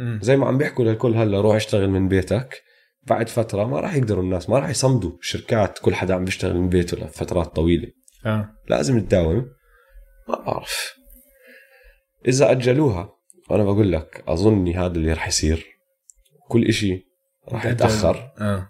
زي 0.00 0.36
ما 0.36 0.46
عم 0.46 0.58
بيحكوا 0.58 0.84
للكل 0.84 1.14
هلا 1.14 1.40
روح 1.40 1.56
اشتغل 1.56 1.90
من 1.90 2.08
بيتك. 2.08 2.62
بعد 3.06 3.28
فترة 3.28 3.64
ما 3.64 3.80
راح 3.80 3.94
يقدروا 3.94 4.22
الناس 4.22 4.50
ما 4.50 4.58
راح 4.58 4.68
يصمدوا 4.68 5.12
شركات 5.20 5.78
كل 5.78 5.94
حدا 5.94 6.14
عم 6.14 6.24
بيشتغل 6.24 6.56
من 6.56 6.68
بيته 6.68 6.96
لفترات 6.96 7.46
طويلة. 7.56 7.88
آه. 8.26 8.50
لازم 8.68 9.00
تداوم. 9.00 9.46
ما 10.28 10.44
بعرف. 10.46 10.94
إذا 12.28 12.50
أجلوها 12.50 13.12
وأنا 13.50 13.64
بقول 13.64 13.92
لك 13.92 14.24
أظني 14.28 14.74
هذا 14.76 14.94
اللي 14.94 15.12
رح 15.12 15.28
يصير. 15.28 15.66
كل 16.48 16.64
إشي 16.64 17.06
رح 17.52 17.66
يتأخر. 17.66 18.32
آه. 18.40 18.68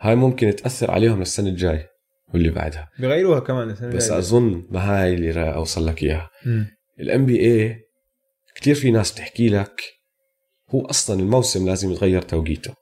هاي 0.00 0.14
ممكن 0.14 0.56
تأثر 0.56 0.90
عليهم 0.90 1.18
للسنة 1.18 1.48
الجاي 1.48 1.86
واللي 2.34 2.50
بعدها. 2.50 2.88
بغيروها 2.98 3.40
كمان 3.40 3.70
السنة 3.70 3.88
بس 3.88 4.04
الجاية. 4.04 4.18
أظن 4.18 4.66
ما 4.70 4.80
هاي 4.80 5.14
اللي 5.14 5.30
راح 5.30 5.54
أوصل 5.54 5.86
لك 5.86 6.02
إياها. 6.02 6.30
الام 7.00 7.26
بي 7.26 7.40
اي 7.40 7.85
كثير 8.60 8.74
في 8.74 8.90
ناس 8.90 9.12
بتحكي 9.12 9.48
لك 9.48 9.82
هو 10.70 10.86
أصلا 10.86 11.20
الموسم 11.20 11.66
لازم 11.68 11.92
يتغير 11.92 12.22
توقيته 12.22 12.74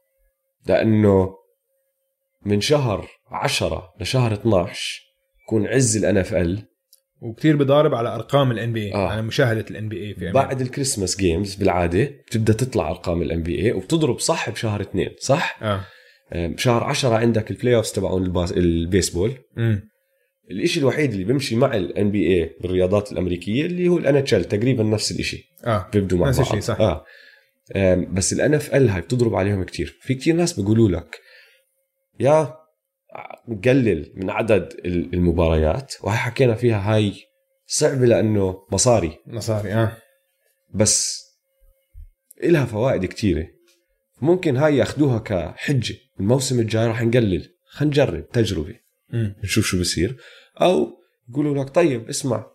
لأنه 0.66 1.34
من 2.46 2.60
شهر 2.60 3.08
10 3.30 3.92
لشهر 4.00 4.32
12 4.32 5.00
يكون 5.46 5.66
عز 5.66 5.96
ال 5.96 6.16
NFL 6.16 6.62
وكثير 7.22 7.56
بضارب 7.56 7.94
على 7.94 8.14
أرقام 8.14 8.50
ال 8.50 8.72
NBA 8.72 8.94
آه. 8.94 9.08
على 9.08 9.22
مشاهدة 9.22 9.64
ال 9.70 9.88
NBA 9.88 10.14
في 10.14 10.20
أمريكا. 10.20 10.32
بعد 10.32 10.60
ال 10.60 10.66
Christmas 10.66 11.16
games 11.16 11.54
بالعادة 11.54 12.04
بتبدأ 12.04 12.52
تطلع 12.52 12.90
أرقام 12.90 13.22
ال 13.22 13.42
NBA 13.42 13.72
وبتضرب 13.72 14.18
صح 14.18 14.50
بشهر 14.50 14.80
اثنين 14.80 15.10
صح؟ 15.20 15.58
آه 15.62 15.84
بشهر 16.32 16.84
10 16.84 17.14
عندك 17.14 17.50
ال 17.50 17.76
playoffs 17.76 17.92
تبعون 17.92 18.46
البيسبول 18.56 19.34
مم. 19.56 19.88
الإشي 20.50 20.80
الوحيد 20.80 21.12
اللي 21.12 21.24
بيمشي 21.24 21.56
مع 21.56 21.76
ال 21.76 22.10
NBA 22.10 22.56
بالرياضات 22.60 23.12
الأمريكية 23.12 23.66
اللي 23.66 23.88
هو 23.88 23.98
ال 23.98 24.16
NHL 24.16 24.30
تقريبا 24.30 24.82
نفس 24.82 25.10
الإشي. 25.12 25.54
آه 25.64 25.88
بيبدوا 25.92 26.18
مع 26.18 26.28
نفس 26.28 26.40
الشيء، 26.40 26.60
صح. 26.60 27.04
أم، 27.76 28.14
بس 28.14 28.32
ال 28.32 28.54
NFL 28.54 28.88
هاي 28.88 29.00
بتضرب 29.00 29.34
عليهم 29.34 29.64
كتير. 29.64 29.98
في 30.00 30.14
كتير 30.14 30.34
ناس 30.34 30.60
بيقولوا 30.60 30.88
لك 30.88 31.20
يا 32.20 32.54
قلل 33.64 34.12
من 34.16 34.30
عدد 34.30 34.72
ال- 34.84 35.14
المباريات. 35.14 35.94
وهي 36.02 36.16
حكينا 36.16 36.54
فيها 36.54 36.94
هاي 36.94 37.12
صعبة 37.66 38.06
لأنه 38.06 38.58
مصاري. 38.72 39.18
مصاري 39.26 39.72
آه. 39.74 39.96
بس 40.74 41.24
إلها 42.44 42.64
فوائد 42.64 43.04
كتيرة. 43.04 43.46
ممكن 44.22 44.56
هاي 44.56 44.76
ياخدوها 44.76 45.18
كحجة. 45.18 45.94
الموسم 46.20 46.60
الجاي 46.60 46.86
راح 46.86 47.02
نقلل. 47.02 47.48
خلينا 47.70 47.92
نجرب 47.94 48.28
تجربة. 48.28 48.74
نشوف 49.44 49.66
شو 49.66 49.80
بصير 49.80 50.16
أو 50.62 50.88
يقولوا 51.30 51.64
لك 51.64 51.70
طيب 51.70 52.08
اسمع 52.08 52.46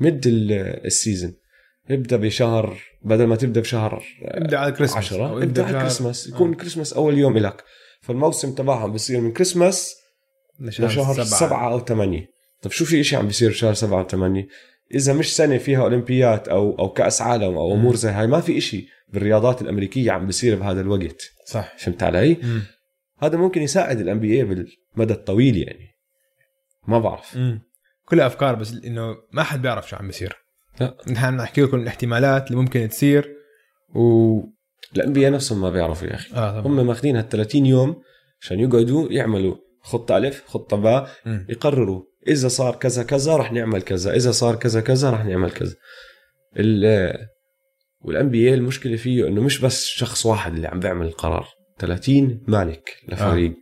مد 0.00 0.26
ال- 0.26 0.52
ال 0.86 0.92
season. 0.92 1.32
ابدأ 1.90 2.16
بشهر 2.16 2.78
بدل 3.02 3.24
ما 3.24 3.36
تبدأ 3.36 3.60
بشهر 3.60 4.04
ابدأ 4.22 4.58
على 4.58 4.72
كريسماس 4.72 4.96
عشرة. 5.04 5.28
أو 5.28 5.38
ابدأ 5.42 5.64
على 5.64 5.78
كريسماس 5.80 6.26
آه. 6.28 6.34
يكون 6.34 6.54
كريسماس 6.54 6.92
أول 6.92 7.18
يوم 7.18 7.36
إلك 7.36 7.64
فالموسم 8.00 8.54
تبعهم 8.54 8.92
بصير 8.92 9.20
من 9.20 9.32
كريسماس 9.32 9.94
لشهر, 10.60 10.86
لشهر 10.86 11.14
سبعة. 11.24 11.40
سبعة 11.40 11.72
أو 11.72 11.80
ثمانية. 11.84 12.26
طب 12.62 12.70
شو 12.70 12.84
في 12.84 13.00
إشي 13.00 13.16
عم 13.16 13.26
بيصير 13.26 13.50
بشهر 13.50 13.74
سبعة 13.74 14.02
أو 14.02 14.08
ثمانية؟ 14.08 14.46
إذا 14.94 15.12
مش 15.12 15.36
سنة 15.36 15.58
فيها 15.58 15.82
أولمبيات 15.82 16.48
أو 16.48 16.78
أو 16.78 16.88
كأس 16.92 17.22
عالم 17.22 17.56
أو 17.56 17.74
أمور 17.74 17.96
زي 17.96 18.10
هاي 18.10 18.26
ما 18.26 18.40
في 18.40 18.58
إشي 18.58 18.86
بالرياضات 19.08 19.62
الأمريكية 19.62 20.10
عم 20.12 20.26
بيصير 20.26 20.56
بهذا 20.56 20.80
الوقت. 20.80 21.30
صح. 21.46 21.76
فهمت 21.78 22.02
علي؟ 22.02 22.36
مم. 22.42 22.62
هذا 23.18 23.36
ممكن 23.36 23.62
يساعد 23.62 24.00
الان 24.00 24.20
بي 24.20 24.36
اي 24.36 24.44
بالمدى 24.44 25.12
الطويل 25.12 25.56
يعني. 25.56 25.93
ما 26.86 26.98
بعرف 26.98 27.36
مم. 27.36 27.62
كلها 28.04 28.26
أفكار 28.26 28.54
بس 28.54 28.72
إنه 28.84 29.16
ما 29.32 29.42
حد 29.42 29.62
بيعرف 29.62 29.88
شو 29.88 29.96
عم 29.96 30.06
بيصير 30.06 30.36
لا. 30.80 30.96
نحن 31.10 31.36
نحكي 31.36 31.62
لكم 31.62 31.80
الاحتمالات 31.80 32.46
اللي 32.46 32.62
ممكن 32.62 32.88
تصير 32.88 33.34
و 33.94 34.40
ال 34.96 35.12
NBA 35.12 35.30
نفسهم 35.30 35.60
ما 35.60 35.70
بيعرفوا 35.70 36.08
يا 36.08 36.14
أخي 36.14 36.30
طبعا 36.30 36.60
هم 36.60 36.86
ماخذين 36.86 37.16
هال 37.16 37.28
30 37.28 37.66
يوم 37.66 38.02
عشان 38.40 38.60
يقعدوا 38.60 39.12
يعملوا 39.12 39.56
خطه 39.80 40.16
ألف 40.16 40.44
خطه 40.46 40.76
باء. 40.76 41.10
يقرروا 41.48 42.02
إذا 42.28 42.48
صار 42.48 42.76
كذا 42.76 43.02
كذا 43.02 43.36
رح 43.36 43.52
نعمل 43.52 43.82
كذا 43.82 44.16
إذا 44.16 44.30
صار 44.30 44.56
كذا 44.56 44.80
كذا 44.80 45.10
رح 45.10 45.24
نعمل 45.24 45.50
كذا 45.50 45.74
ال 46.56 47.12
وال 48.00 48.30
NBA 48.30 48.54
المشكلة 48.54 48.96
فيه 48.96 49.26
إنه 49.26 49.40
مش 49.40 49.60
بس 49.60 49.84
شخص 49.86 50.26
واحد 50.26 50.54
اللي 50.54 50.68
عم 50.68 50.80
بيعمل 50.80 51.06
القرار 51.06 51.48
30 51.78 52.40
مالك 52.46 52.96
لفريق 53.08 53.50
آه. 53.50 53.56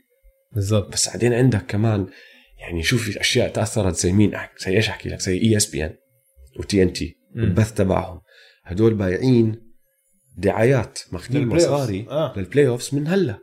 بالضبط 0.54 0.92
بس 0.92 1.08
بعدين 1.08 1.32
عندك 1.32 1.66
كمان 1.66 2.06
يعني 2.62 2.82
شوف 2.82 3.02
في 3.10 3.20
أشياء 3.20 3.48
تأثرت 3.48 3.94
زي 3.96 4.12
مين 4.12 4.36
أح- 4.36 4.64
زي 4.64 4.76
إيش 4.76 4.88
أحكي 4.88 5.08
لك 5.08 5.20
زي 5.20 5.38
ESPN 5.42 5.94
و 6.58 6.82
TNT. 6.82 7.16
البث 7.36 7.72
تبعهم 7.74 8.20
هدول 8.64 8.94
بايعين 8.94 9.72
دعايات 10.36 10.98
ماخذين. 11.12 11.46
مصاري 11.48 12.06
آه. 12.10 12.32
لل 12.36 12.68
playoffs 12.68 12.94
من 12.94 13.06
هلا 13.06 13.38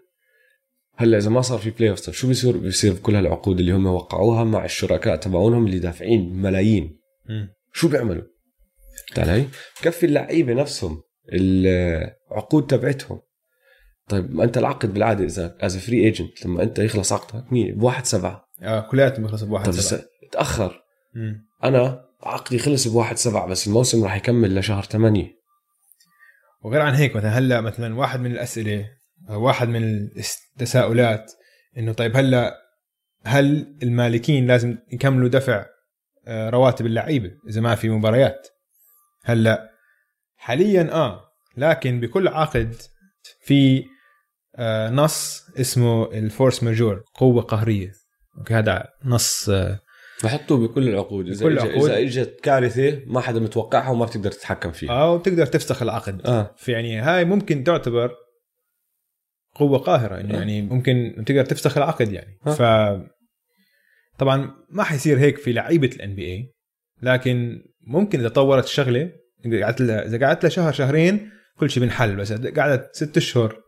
هلا 0.95 1.17
إذا 1.17 1.29
ما 1.29 1.41
صار 1.41 1.59
في 1.59 1.69
play 1.69 1.95
طيب 1.95 2.15
شو 2.15 2.27
بيصير 2.27 2.57
بيصير 2.57 2.93
بكل 2.93 3.15
هالعقود 3.15 3.59
اللي 3.59 3.71
هم 3.71 3.85
وقعوها 3.87 4.43
مع 4.43 4.65
الشركاء 4.65 5.15
تبعونهم 5.15 5.65
اللي 5.65 5.79
دافعين 5.79 6.33
ملايين 6.41 6.99
مم. 7.29 7.53
شو 7.73 7.87
بيعملوا 7.87 8.23
فهمت 9.13 9.29
علي؟ 9.29 9.45
بكفي 9.81 10.05
اللعيبة 10.05 10.53
نفسهم 10.53 11.01
العقود 11.33 12.67
تبعتهم 12.67 13.19
طيب 14.09 14.35
ما 14.35 14.43
أنت 14.43 14.57
العقد 14.57 14.93
بالعادة 14.93 15.25
اذا 15.25 15.57
as 15.61 15.77
free 15.77 16.03
agent 16.05 16.45
لما 16.45 16.63
أنت 16.63 16.79
يخلص 16.79 17.13
عقدك 17.13 17.53
مين 17.53 17.75
بواحد 17.75 18.05
سبعة 18.05 18.48
آه 18.61 18.79
كلياتهم 18.79 19.23
بيخلصوا 19.23 19.47
بواحد 19.47 19.65
طب 19.65 19.71
سبعة. 19.71 20.01
بس 20.01 20.07
تأخر. 20.31 20.83
مم. 21.13 21.45
أنا 21.63 22.05
عقدي 22.23 22.59
خلص 22.59 22.87
بواحد 22.87 23.17
سبعة 23.17 23.47
بس 23.47 23.67
الموسم 23.67 24.03
راح 24.03 24.15
يكمل 24.15 24.55
لشهر 24.59 24.83
ثمانية. 24.83 25.39
وغير 26.61 26.81
عن 26.81 26.93
هيك 26.93 27.15
مثلا 27.15 27.29
هلأ 27.29 27.61
مثلا 27.61 27.95
واحد 27.95 28.19
من 28.19 28.31
الأسئلة 28.31 28.85
واحد 29.29 29.67
من 29.67 30.09
التساؤلات 30.57 31.31
إنه 31.77 31.93
طيب 31.93 32.17
هلأ 32.17 32.57
هل 33.25 33.77
المالكين 33.83 34.47
لازم 34.47 34.77
يكملوا 34.91 35.29
دفع 35.29 35.65
آه، 36.27 36.49
رواتب 36.49 36.85
اللعيبة 36.85 37.31
إذا 37.49 37.61
ما 37.61 37.75
في 37.75 37.89
مباريات؟ 37.89 38.47
هلأ 39.23 39.69
حاليا 40.37 40.89
آه 40.91 41.21
لكن 41.57 41.99
بكل 41.99 42.27
عقد 42.27 42.75
في 43.41 43.85
آه، 44.55 44.89
نص 44.89 45.43
اسمه 45.59 46.05
ال 46.05 46.15
force 46.15 46.63
majeure 46.63 47.03
قوة 47.15 47.41
قهرية. 47.41 47.91
أوكي 48.39 48.53
هذا 48.53 48.85
نص 49.05 49.49
آه، 49.49 49.79
بحطوه 50.23 50.67
بكل 50.67 50.89
العقود. 50.89 51.27
إذا 51.27 51.45
بكل 51.45 51.53
العقود. 51.53 51.89
إذا 51.89 51.99
إجت 51.99 52.39
كارثة 52.43 53.01
ما 53.05 53.21
حدا 53.21 53.39
متوقعها 53.39 53.89
وما 53.89 54.05
بتقدر 54.05 54.31
تتحكم 54.31 54.71
فيها. 54.71 54.91
أو 54.91 55.17
بتقدر 55.17 55.45
تفسخ 55.45 55.81
العقد. 55.81 56.21
آه. 56.25 56.55
في 56.57 56.71
يعني 56.71 56.99
هاي 56.99 57.25
ممكن 57.25 57.63
تعتبر 57.63 58.11
قوة 59.55 59.77
قاهرة 59.77 60.19
إنه 60.19 60.35
آه. 60.35 60.37
يعني 60.37 60.61
ممكن 60.61 61.23
تقدر 61.25 61.45
تفسخ 61.45 61.77
العقد 61.77 62.11
يعني. 62.11 62.39
آه. 62.47 62.51
ف 62.51 62.61
طبعا 64.17 64.51
ما 64.69 64.83
حيصير 64.83 65.19
هيك 65.19 65.37
في 65.37 65.53
لعيبة 65.53 65.87
ال 65.87 66.15
NBA 66.15 66.53
لكن 67.01 67.63
ممكن 67.87 68.19
إذا 68.19 68.29
طولت 68.29 68.65
لها 69.81 70.05
إذا 70.05 70.25
قعدت 70.25 70.43
لها 70.43 70.49
شهر 70.49 70.73
شهرين 70.73 71.31
كل 71.57 71.69
شيء 71.69 71.83
بنحل. 71.83 72.15
بس 72.15 72.33
قعدت 72.33 72.95
ست 72.95 73.17
أشهر 73.17 73.61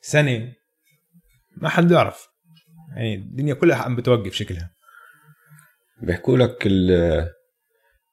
سنة 0.00 0.52
ما 1.56 1.68
حد 1.68 1.88
بيعرف. 1.88 2.31
يعني 2.96 3.14
الدنيا 3.14 3.54
كلها 3.54 3.76
عم 3.76 3.96
بتوقف 3.96 4.34
شكلها. 4.34 4.70
بيحكوا 6.02 6.38
لك 6.38 6.56
ال 6.66 7.28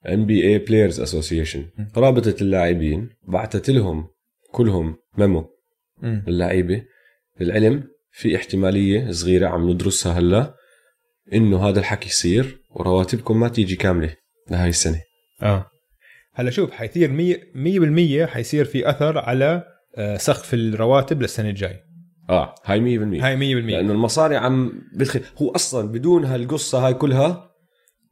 NBA 0.08 0.68
Players 0.70 0.96
Association. 1.08 1.60
رابطة 1.98 2.36
اللاعبين 2.42 3.10
بعثت 3.28 3.70
لهم 3.70 4.08
كلهم 4.52 4.96
ميمو 5.18 5.50
مم. 6.02 6.24
للعيبة. 6.28 6.84
للعلم 7.40 7.84
في 8.12 8.36
احتمالية 8.36 9.12
صغيرة 9.12 9.48
عم 9.48 9.70
ندرسها 9.70 10.20
هلا 10.20 10.56
إنه 11.34 11.70
هذا 11.70 11.80
الحكي 11.80 12.10
يصير 12.10 12.62
ورواتبكم 12.70 13.40
ما 13.40 13.48
تيجي 13.48 13.76
كاملة 13.76 14.16
لهاي 14.52 14.70
السنة. 14.70 15.02
آه. 15.42 15.66
هلا 16.34 16.50
شوف 16.50 16.72
حيصير 16.72 17.10
100% 17.10 18.26
100% 18.26 18.30
حيصير 18.30 18.66
في 18.66 18.90
أثر 18.90 19.18
على 19.18 19.64
آه، 19.98 20.18
سقف 20.18 20.54
الرواتب 20.54 21.22
للسنة 21.22 21.50
الجاي 21.50 21.80
آه 22.30 22.56
هاي 22.66 23.00
100% 23.00 23.24
هاي 23.24 23.38
100% 23.38 23.66
لأنه 23.66 23.94
المصاري 23.94 24.38
عم 24.38 24.82
بدخل 24.94 25.22
هو 25.42 25.50
أصلا 25.50 25.88
بدون 25.88 26.26
هالقصة 26.26 26.88
هاي 26.88 26.94
كلها 26.94 27.50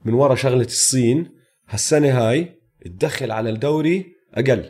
من 0.05 0.13
ورا 0.13 0.35
شغلة 0.35 0.65
الصين 0.65 1.29
هالسنة 1.69 2.09
هاي 2.09 2.57
الدخل 2.85 3.31
على 3.31 3.49
الدوري 3.49 4.05
أقل. 4.33 4.69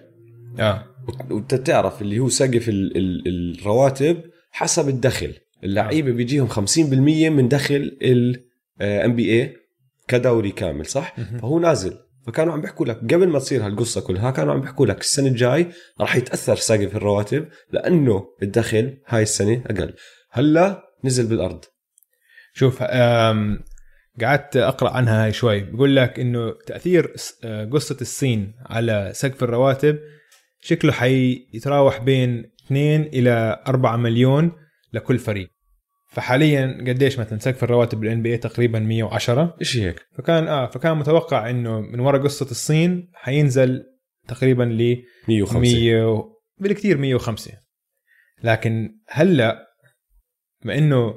آه. 0.60 0.86
وانت 1.32 1.56
تعرف 1.56 2.02
اللي 2.02 2.20
هو 2.20 2.30
سقف 2.30 2.70
ال 2.70 2.98
ال 2.98 3.58
الرواتب 3.60 4.22
حسب 4.52 4.90
الدخل. 4.90 5.34
اللعيبة 5.64 6.12
بيجيهم 6.12 6.48
50% 6.48 6.78
من 7.30 7.48
دخل 7.48 7.98
الام 8.02 9.16
بي 9.16 9.42
اي 9.42 9.56
كدوري 10.08 10.52
كامل 10.52 10.86
صح. 10.86 11.16
فهو 11.42 11.60
نازل. 11.60 11.98
فكانوا 12.28 12.54
عم 12.54 12.62
بيحكوا 12.62 12.86
لك 12.86 12.98
قبل 12.98 13.28
ما 13.28 13.40
تصير 13.40 13.66
هالقصة 13.66 14.02
كلها 14.02 14.32
كانوا 14.32 14.54
عم 14.54 14.62
بيحكوا 14.62 14.86
لك 14.86 15.02
السنة 15.02 15.28
الجاي 15.28 15.68
راح 16.00 16.16
يتأثر 16.16 16.56
سقف 16.56 16.96
الرواتب 16.96 17.48
لأنه 17.72 18.28
الدخل 18.44 18.98
هاي 19.08 19.22
السنة 19.22 19.64
أقل. 19.66 19.94
هلا 20.32 20.84
نزل 21.04 21.28
بالأرض. 21.28 21.66
شوف 22.54 22.84
قعدت 24.22 24.58
أقرأ 24.58 24.90
عنها 24.90 25.26
هاي 25.26 25.34
شوي. 25.34 25.60
بقول 25.62 25.96
لك 25.96 26.20
إنه 26.20 26.54
تأثير 26.68 27.14
آه، 27.44 27.66
قصة 27.66 27.98
الصين 28.02 28.54
على 28.66 29.12
سقف 29.14 29.44
الرواتب 29.44 30.00
شكله 30.62 30.92
حيتراوح 30.92 31.98
بين 31.98 32.52
2 32.66 33.02
إلى 33.02 33.64
4 33.68 33.98
مليون 33.98 34.52
لكل 34.94 35.20
فريق. 35.20 35.57
فحاليا 36.08 36.78
قديش 36.88 37.20
مثلا 37.20 37.40
سقف 37.40 37.64
الرواتب 37.64 38.00
بالان 38.00 38.22
بي 38.22 38.38
تقريبا 38.38 38.80
110 38.80 39.56
إيش 39.62 39.78
هيك؟ 39.78 40.06
فكان 40.18 40.48
آه 40.48 40.68
فكان 40.68 40.98
متوقع 40.98 41.50
إنه 41.50 41.82
من 41.82 42.00
وراء 42.00 42.22
قصة 42.22 42.52
الصين 42.52 43.12
حينزل 43.14 43.84
تقريبا 44.28 44.64
ل 44.64 45.04
105 45.28 45.60
100 45.60 46.24
بالكثير 46.58 46.98
105 46.98 47.52
لكن 48.44 49.00
هلأ 49.10 49.68
بما 50.64 50.78
إنه 50.78 51.14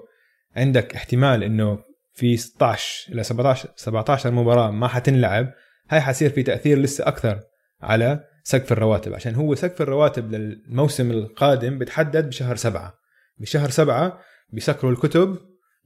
عندك 0.57 0.94
احتمال 0.94 1.44
إنه 1.44 1.79
في 2.12 2.37
16 2.37 3.12
إلى 3.12 3.22
17 3.22 3.68
17 3.76 4.31
مباراة 4.31 4.70
ما 4.70 4.88
حتنلعب 4.88 5.53
هاي 5.90 6.00
حصير 6.00 6.31
في 6.31 6.42
تأثير 6.42 6.79
لسه 6.79 7.09
أكثر 7.09 7.40
على 7.81 8.24
سقف 8.44 8.72
الرواتب. 8.72 9.14
عشان 9.14 9.35
هو 9.35 9.55
سقف 9.55 9.83
الرواتب 9.83 10.35
للموسم 10.35 11.11
القادم 11.11 11.79
بتحدد 11.79 12.29
بشهر 12.29 12.57
سبعة. 12.57 12.94
بشهر 13.40 13.70
سبعة 13.70 14.20
بيسكروا 14.53 14.92
الكتب 14.92 15.38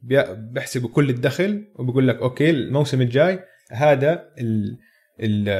بي- 0.02 0.34
بيحسبوا 0.52 0.88
كل 0.88 1.10
الدخل 1.10 1.72
وبيقول 1.74 2.08
لك 2.08 2.16
أوكي 2.22 2.50
الموسم 2.50 3.00
الجاي 3.00 3.40
هذا 3.70 4.24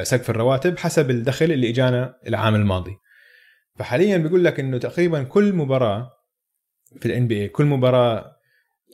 سقف 0.02 0.30
الرواتب 0.30 0.78
حسب 0.78 1.10
الدخل 1.10 1.52
اللي 1.52 1.70
إجانا 1.70 2.14
العام 2.26 2.54
الماضي. 2.54 2.96
فحاليا 3.78 4.16
بيقول 4.16 4.44
لك 4.44 4.60
إنه 4.60 4.78
تقريبا 4.78 5.22
كل 5.22 5.52
مباراة 5.52 6.10
في 7.00 7.06
ال 7.06 7.26
NBA 7.28 7.48
كل 7.48 7.64
مباراة 7.64 8.36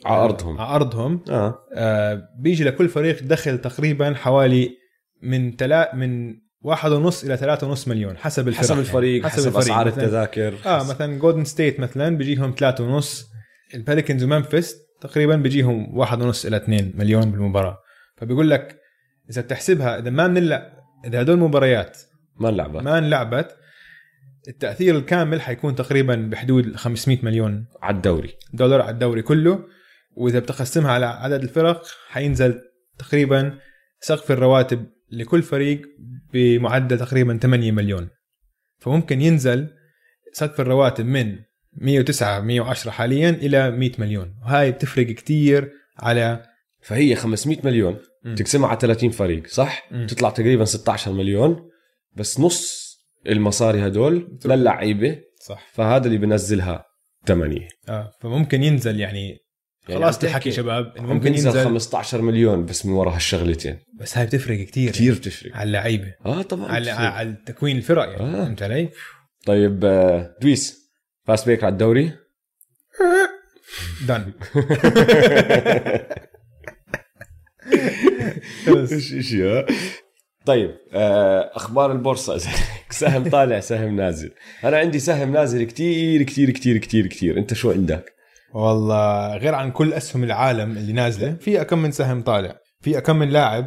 على 0.05 0.25
ارضهم 0.25 0.61
على 0.61 0.75
ارضهم 0.75 1.25
آه. 1.31 1.59
آه 1.75 2.29
بيجي 2.39 2.65
لكل 2.65 2.89
فريق 2.89 3.23
دخل 3.23 3.59
تقريبا 3.59 4.15
حوالي 4.15 4.77
من 5.23 5.57
تلا 5.57 5.95
من 5.95 6.35
واحد 6.63 6.93
ونص 6.93 7.25
إلى 7.25 7.37
ثلاثة 7.37 7.69
ونص 7.69 7.89
مليون 7.89 8.17
حسب 8.17 8.49
الفريق 8.49 8.61
حسب 8.71 8.79
الفريق 8.79 9.17
يعني. 9.21 9.31
حسب, 9.31 9.57
أسعار 9.57 9.87
التذاكر. 9.87 10.55
آه 10.67 10.79
حسب- 10.79 10.91
مثلا 10.91 11.19
جولدن 11.19 11.45
ستيت 11.45 11.81
مثلا 11.81 12.17
بيجيهم 12.17 12.55
ثلاثة 12.59 12.85
ونص 12.85 13.31
الباليكنز 13.75 14.25
وممفيس 14.25 14.77
تقريبا 15.01 15.37
بيجيهم 15.37 15.99
واحد 15.99 16.23
ونص 16.23 16.47
إلى 16.47 16.57
2 16.57 16.93
مليون 16.97 17.31
بالمباراة. 17.31 17.79
فبيقول 18.17 18.51
لك 18.51 18.81
إذا 19.31 19.43
بتحسبها 19.43 19.99
إذا 19.99 20.11
ما 20.11 20.27
بنلعب 20.27 20.73
إذا 21.05 21.21
هدول 21.23 21.35
المباريات 21.37 21.99
ما 22.41 22.51
نلعبها 22.51 22.83
ما 22.83 22.99
انلعبت 22.99 23.57
التأثير 24.49 24.97
الكامل 24.97 25.41
حيكون 25.41 25.75
تقريبا 25.75 26.15
بحدود 26.17 26.77
500 26.77 27.19
مليون 27.23 27.67
على 27.83 27.97
الدوري. 27.97 28.31
دولار 28.53 28.81
على 28.81 28.91
الدوري 28.91 29.23
كله. 29.23 29.65
وإذا 30.17 30.39
بتقسمها 30.39 30.93
على 30.93 31.07
عدد 31.07 31.43
الفرق 31.43 31.83
حينزل 32.09 32.61
تقريبا 32.99 33.59
سقف 34.01 34.31
الرواتب 34.33 34.87
لكل 35.13 35.43
فريق 35.43 35.83
بمعدل 36.33 36.99
تقريبا 36.99 37.39
8 37.39 37.73
مليون. 37.73 38.09
فممكن 38.79 39.21
ينزل 39.21 39.69
سقف 40.33 40.61
الرواتب 40.61 41.07
من 41.07 41.39
109 41.73 42.41
110 42.41 42.91
حاليا 42.91 43.31
إلى 43.31 43.71
100 43.71 43.91
مليون. 43.99 44.35
وهاي 44.43 44.73
بتفرق 44.73 45.07
كتير 45.07 45.73
على 45.99 46.43
فهي 46.81 47.15
500 47.15 47.59
مليون. 47.65 47.99
تقسمها 48.37 48.69
على 48.69 48.79
30 48.81 49.11
فريق 49.11 49.47
صح؟ 49.47 49.89
مم. 49.91 50.07
تطلع 50.07 50.31
تقريبا 50.31 50.65
16 50.65 51.13
مليون. 51.13 51.71
بس 52.17 52.41
نص 52.41 52.91
المصاري 53.27 53.87
هدول 53.87 54.39
للعيبة. 54.45 55.19
صح. 55.47 55.71
فهذا 55.73 56.07
اللي 56.07 56.19
بنزلها 56.19 56.85
ثمانية. 57.27 57.69
آه 57.89 58.13
فممكن 58.21 58.63
ينزل 58.63 59.01
يعني 59.01 59.39
يعني 59.89 60.01
خلاص 60.01 60.19
تحكي 60.19 60.53
شباب 60.53 60.93
إنه 60.99 61.15
ممكن 61.15 61.33
ينزل 61.33 61.47
ينزل 61.47 61.65
15 61.65 62.23
مليون 62.23 62.65
بس 62.67 62.87
من 62.87 62.93
ورا 62.93 63.15
هالشغلتين 63.15 63.79
بس 63.95 64.19
هاي 64.19 64.27
بتفرق 64.27 64.59
كتير. 64.59 64.91
كثير 64.91 65.15
بتفرق. 65.15 65.57
على 65.57 65.67
اللعيبة. 65.67 66.15
آه 66.27 66.43
طبعا 66.43 66.73
على. 66.73 66.91
على 66.91 67.37
تكوين 67.47 67.77
الفرق 67.77 68.09
يعني 68.09 68.37
آه. 68.37 68.45
فهمت 68.45 68.63
علي؟ 68.63 68.89
طيب 69.47 69.85
آه، 69.85 70.37
دويس 70.43 70.91
fast 71.27 71.47
break 71.47 71.65
على 71.65 71.73
الدوري. 71.73 72.13
done 74.07 74.33
إيش 78.93 79.13
إيش 79.13 79.37
طيب 80.45 80.77
آه، 80.93 81.51
أخبار 81.55 81.93
البورصة. 81.93 82.39
سهم 82.91 83.31
طالع 83.31 83.61
سهم 83.61 83.97
نازل. 83.97 84.31
أنا 84.65 84.79
عندي 84.79 84.99
سهم 84.99 85.33
نازل 85.33 85.65
كتير 85.65 86.23
كتير 86.23 86.51
كتير 86.51 86.79
كتير 86.79 87.07
كتير. 87.07 87.39
أنت 87.39 87.55
شو 87.55 87.71
عندك؟ 87.71 88.20
والله 88.55 89.37
غير 89.37 89.55
عن 89.55 89.71
كل 89.71 89.93
أسهم 89.93 90.25
العالم 90.25 90.77
اللي 90.77 90.93
نازلة 90.93 91.35
في 91.35 91.65
كم 91.65 91.79
من 91.79 91.91
سهم 91.93 92.23
طالع. 92.23 92.57
في 92.81 93.01
كم 93.01 93.17
من 93.17 93.29
لاعب 93.31 93.67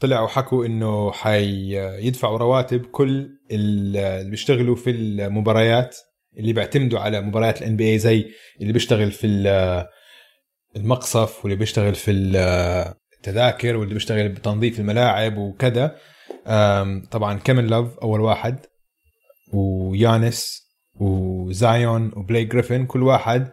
طلعوا 0.00 0.28
حكوا 0.28 0.66
إنه 0.66 1.12
حيدفعوا 1.12 2.38
رواتب 2.38 2.86
كل 2.86 3.28
اللي 3.50 4.30
بيشتغلوا 4.30 4.76
في 4.76 4.90
المباريات 4.90 5.96
اللي 6.38 6.52
بيعتمدوا 6.52 6.98
على 7.00 7.20
مباريات 7.20 7.62
الان 7.62 7.76
بي 7.76 7.98
زي 7.98 8.30
اللي 8.60 8.72
بيشتغل 8.72 9.12
في 9.12 9.26
ال- 9.26 9.86
المقصف 10.76 11.44
واللي 11.44 11.56
بيشتغل 11.56 11.94
في 11.94 12.10
ال- 12.10 12.94
التذاكر 13.16 13.76
واللي 13.76 13.94
بيشتغل 13.94 14.28
بتنظيف 14.28 14.80
الملاعب 14.80 15.36
وكذا. 15.38 15.96
طبعا 17.10 17.38
كيمن 17.44 17.66
لوف 17.66 17.98
أول 17.98 18.20
واحد 18.20 18.58
ويانس 19.52 20.68
وزايون 21.00 22.12
وبلاي 22.16 22.44
جريفن 22.44 22.86
كل 22.86 23.02
واحد 23.02 23.50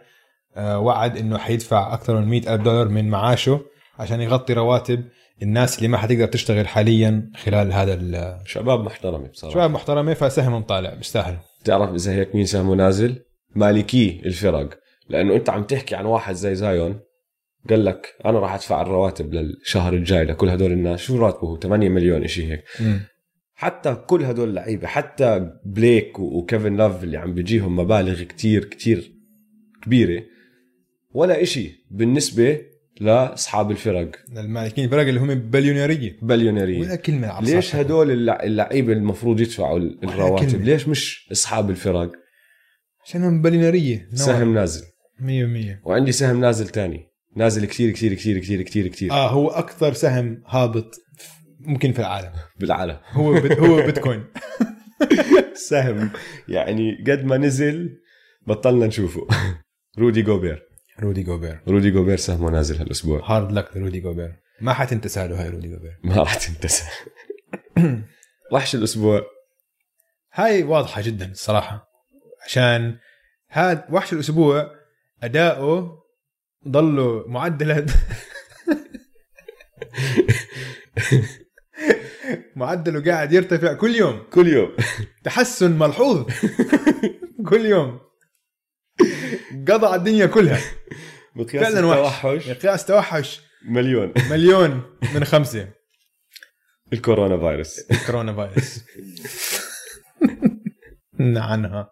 وعد 0.58 1.16
إنه 1.16 1.38
حيدفع 1.38 1.94
أكثر 1.94 2.20
من 2.20 2.28
100 2.28 2.54
ألف 2.54 2.62
دولار 2.62 2.88
من 2.88 3.08
معاشه 3.08 3.60
عشان 3.98 4.20
يغطي 4.20 4.52
رواتب 4.52 5.04
الناس 5.42 5.78
اللي 5.78 5.88
ما 5.88 5.98
حتقدر 5.98 6.26
تشتغل 6.26 6.68
حاليا 6.68 7.30
خلال 7.36 7.72
هذا 7.72 8.42
شباب 8.46 8.80
محترمة 8.80 9.28
بصراحة. 9.28 9.54
شباب 9.54 9.70
محترمة 9.70 10.14
فسهمهم 10.14 10.62
طالع 10.62 10.94
بيستاهلوا. 10.94 11.38
تعرف 11.64 11.94
إذا 11.94 12.12
هيك 12.12 12.34
مين 12.34 12.44
سهمه 12.44 12.74
نازل؟ 12.74 13.22
مالكين 13.54 14.22
الفرق. 14.26 14.78
لأنه 15.08 15.34
أنت 15.34 15.50
عم 15.50 15.62
تحكي 15.62 15.94
عن 15.94 16.04
واحد 16.04 16.34
زي 16.34 16.54
زايون 16.54 17.00
قال 17.70 17.84
لك 17.84 18.14
أنا 18.26 18.38
راح 18.38 18.54
أدفع 18.54 18.82
الرواتب 18.82 19.34
للشهر 19.34 19.92
الجاي 19.92 20.24
لكل 20.24 20.48
هدول 20.48 20.72
الناس. 20.72 21.00
شو 21.00 21.18
راتبه؟ 21.18 21.48
هو 21.48 21.56
8 21.56 21.88
مليون 21.88 22.26
شيء 22.26 22.52
هيك. 22.52 22.64
حتى 23.54 23.94
كل 23.94 24.24
هدول 24.24 24.48
اللعيبة 24.48 24.86
حتى 24.86 25.50
بليك 25.64 26.18
وكيفن 26.18 26.76
لاف 26.76 27.04
اللي 27.04 27.16
عم 27.16 27.34
بيجيهم 27.34 27.76
مبالغ 27.76 28.22
كتير 28.22 28.64
كتير 28.64 29.12
كبيرة 29.82 30.22
ولا 31.16 31.42
إشي 31.42 31.86
بالنسبة 31.90 32.60
لأصحاب 33.00 33.70
الفرق. 33.70 34.10
المالكين 34.36 34.84
الفرق 34.84 35.06
اللي 35.06 35.20
هم 35.20 35.34
بليونيرية. 35.34 36.16
بليونيرية. 36.22 36.80
ولا 36.80 36.96
كلمة 36.96 37.40
ليش 37.40 37.76
هدول 37.76 38.10
اللع- 38.10 38.42
اللعيبة 38.42 38.92
المفروض 38.92 39.40
يدفعوا 39.40 39.78
الرواتب. 39.78 40.62
ليش 40.62 40.88
مش 40.88 41.28
أصحاب 41.32 41.70
الفرق؟ 41.70 42.12
عشانهم 43.04 43.42
بليونيرية. 43.42 44.08
سهم 44.14 44.54
نازل. 44.54 44.84
100% 45.20 45.80
وعندي 45.84 46.12
سهم 46.12 46.40
نازل 46.40 46.68
تاني. 46.68 47.06
نازل 47.36 47.64
كثير 47.66 47.90
كثير 47.90 48.14
كثير 48.14 48.38
كثير 48.38 48.62
كثير 48.62 48.88
كثير. 48.88 49.10
آه 49.12 49.28
هو 49.30 49.48
أكثر 49.48 49.92
سهم 49.92 50.42
هابط 50.46 50.94
ممكن 51.60 51.92
في 51.92 51.98
العالم. 51.98 52.32
بالعالم. 52.60 52.96
هو 53.10 53.40
بت 53.40 53.52
هو 53.58 53.76
بيتكوين. 53.82 54.24
سهم. 55.70 56.10
يعني 56.48 57.04
قد 57.06 57.24
ما 57.24 57.36
نزل 57.36 57.98
بطلنا 58.46 58.86
نشوفه. 58.86 59.26
رودي 59.98 60.22
جوبير. 60.22 60.62
رودي 61.00 61.22
جوبير. 61.22 61.60
رودي 61.68 61.90
جوبير 61.90 62.16
سهمه 62.16 62.50
نازل 62.50 62.76
هالأسبوع. 62.76 63.30
hard 63.30 63.52
luck 63.52 63.76
لرودي 63.76 64.00
جوبير. 64.00 64.36
ما 64.60 64.72
حتنتسى 64.72 65.28
له 65.28 65.42
هاي 65.42 65.48
رودي 65.48 65.68
جوبير. 65.68 65.98
ما 66.04 66.16
راح 66.16 66.34
تنتسى. 66.34 66.84
وحش 68.52 68.74
الأسبوع. 68.74 69.22
هاي 70.32 70.62
واضحة 70.62 71.02
جدا 71.02 71.30
الصراحه 71.30 71.88
عشان 72.44 72.98
هذا 73.48 73.86
وحش 73.90 74.12
الأسبوع 74.12 74.70
أداؤه 75.22 76.02
ضله 76.68 77.24
معدل 77.28 77.86
معدله 82.56 83.12
قاعد 83.12 83.32
يرتفع 83.32 83.72
كل 83.72 83.94
يوم. 83.94 84.22
كل 84.32 84.46
يوم. 84.48 84.76
تحسن 85.24 85.78
ملحوظ. 85.78 86.26
كل 87.48 87.66
يوم. 87.66 88.00
قضى 89.68 89.86
على 89.86 89.96
الدنيا 89.96 90.26
كلها. 90.26 90.60
مقياس 91.34 91.72
فعلا 91.72 91.86
وحش. 91.86 92.24
التوحش. 92.24 92.48
مقياس 92.48 92.86
توحش. 92.86 93.40
مليون. 93.68 94.12
مليون 94.30 94.82
من 95.14 95.24
خمسة. 95.24 95.68
الكورونا 96.92 97.38
فيروس. 97.38 97.80
كورونا 98.06 98.32
فايروس 98.34 98.80
عنها 101.20 101.90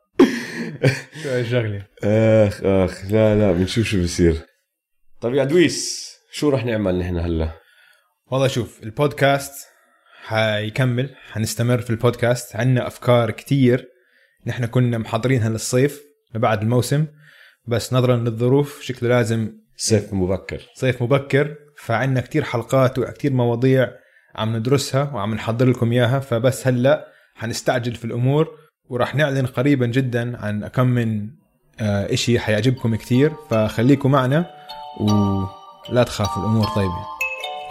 شو 1.22 1.28
هالشغلة 1.28 1.86
أخ 2.04 2.60
أخ 2.64 3.04
لا 3.04 3.34
لا 3.38 3.52
بنشوف 3.52 3.86
شو 3.86 4.02
بصير 4.02 4.36
طيب 5.20 5.34
يا 5.34 5.44
دويس 5.44 6.10
شو 6.32 6.48
رح 6.48 6.64
نعمل 6.64 6.98
نحن 6.98 7.16
هلا؟ 7.16 7.50
والله 8.26 8.48
شوف 8.48 8.82
البودكاست 8.82 9.52
حيكمل 10.22 11.14
حنستمر 11.30 11.80
في 11.80 11.90
البودكاست. 11.90 12.56
عندنا 12.56 12.86
أفكار 12.86 13.30
كتير. 13.30 13.88
نحن 14.46 14.66
كنا 14.66 14.98
محضرينها 14.98 15.48
للصيف 15.48 16.02
لبعد 16.34 16.62
الموسم. 16.62 17.06
بس 17.66 17.92
نظرا 17.92 18.16
للظروف 18.16 18.80
شكله 18.82 19.08
لازم 19.08 19.52
صيف 19.76 20.12
مبكر. 20.12 20.62
صيف 20.74 21.02
مبكر 21.02 21.54
فعندنا 21.76 22.20
كتير 22.20 22.44
حلقات 22.44 22.98
وكتير 22.98 23.32
مواضيع 23.32 23.90
عم 24.34 24.56
ندرسها 24.56 25.10
وعم 25.14 25.34
نحضر 25.34 25.66
لكم 25.66 25.92
إياها 25.92 26.20
فبس 26.20 26.66
هلأ 26.66 27.08
حنستعجل 27.34 27.94
في 27.94 28.04
الأمور 28.04 28.48
وراح 28.88 29.14
نعلن 29.14 29.46
قريبا 29.46 29.86
جدا 29.86 30.44
عن 30.44 30.66
كم 30.66 30.86
من 30.86 31.28
آه، 31.80 32.12
إشي 32.12 32.38
حيعجبكم 32.38 32.94
كتير 32.94 33.32
فخليكم 33.50 34.10
معنا 34.10 34.46
ولا 35.00 36.02
تخافوا 36.02 36.42
الأمور 36.42 36.66
طيبة. 36.66 37.06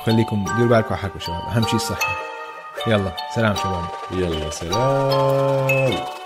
خليكم 0.06 0.46
ديروا 0.46 0.70
بالكم 0.70 0.88
على 0.88 0.98
حالكم 0.98 1.20
شباب 1.20 1.42
أهم 1.42 1.64
شيء 1.64 1.76
الصحة. 1.76 2.16
يلا 2.88 3.16
سلام 3.36 3.56
شباب. 3.56 3.86
يلا 4.12 4.50
سلام. 4.50 6.23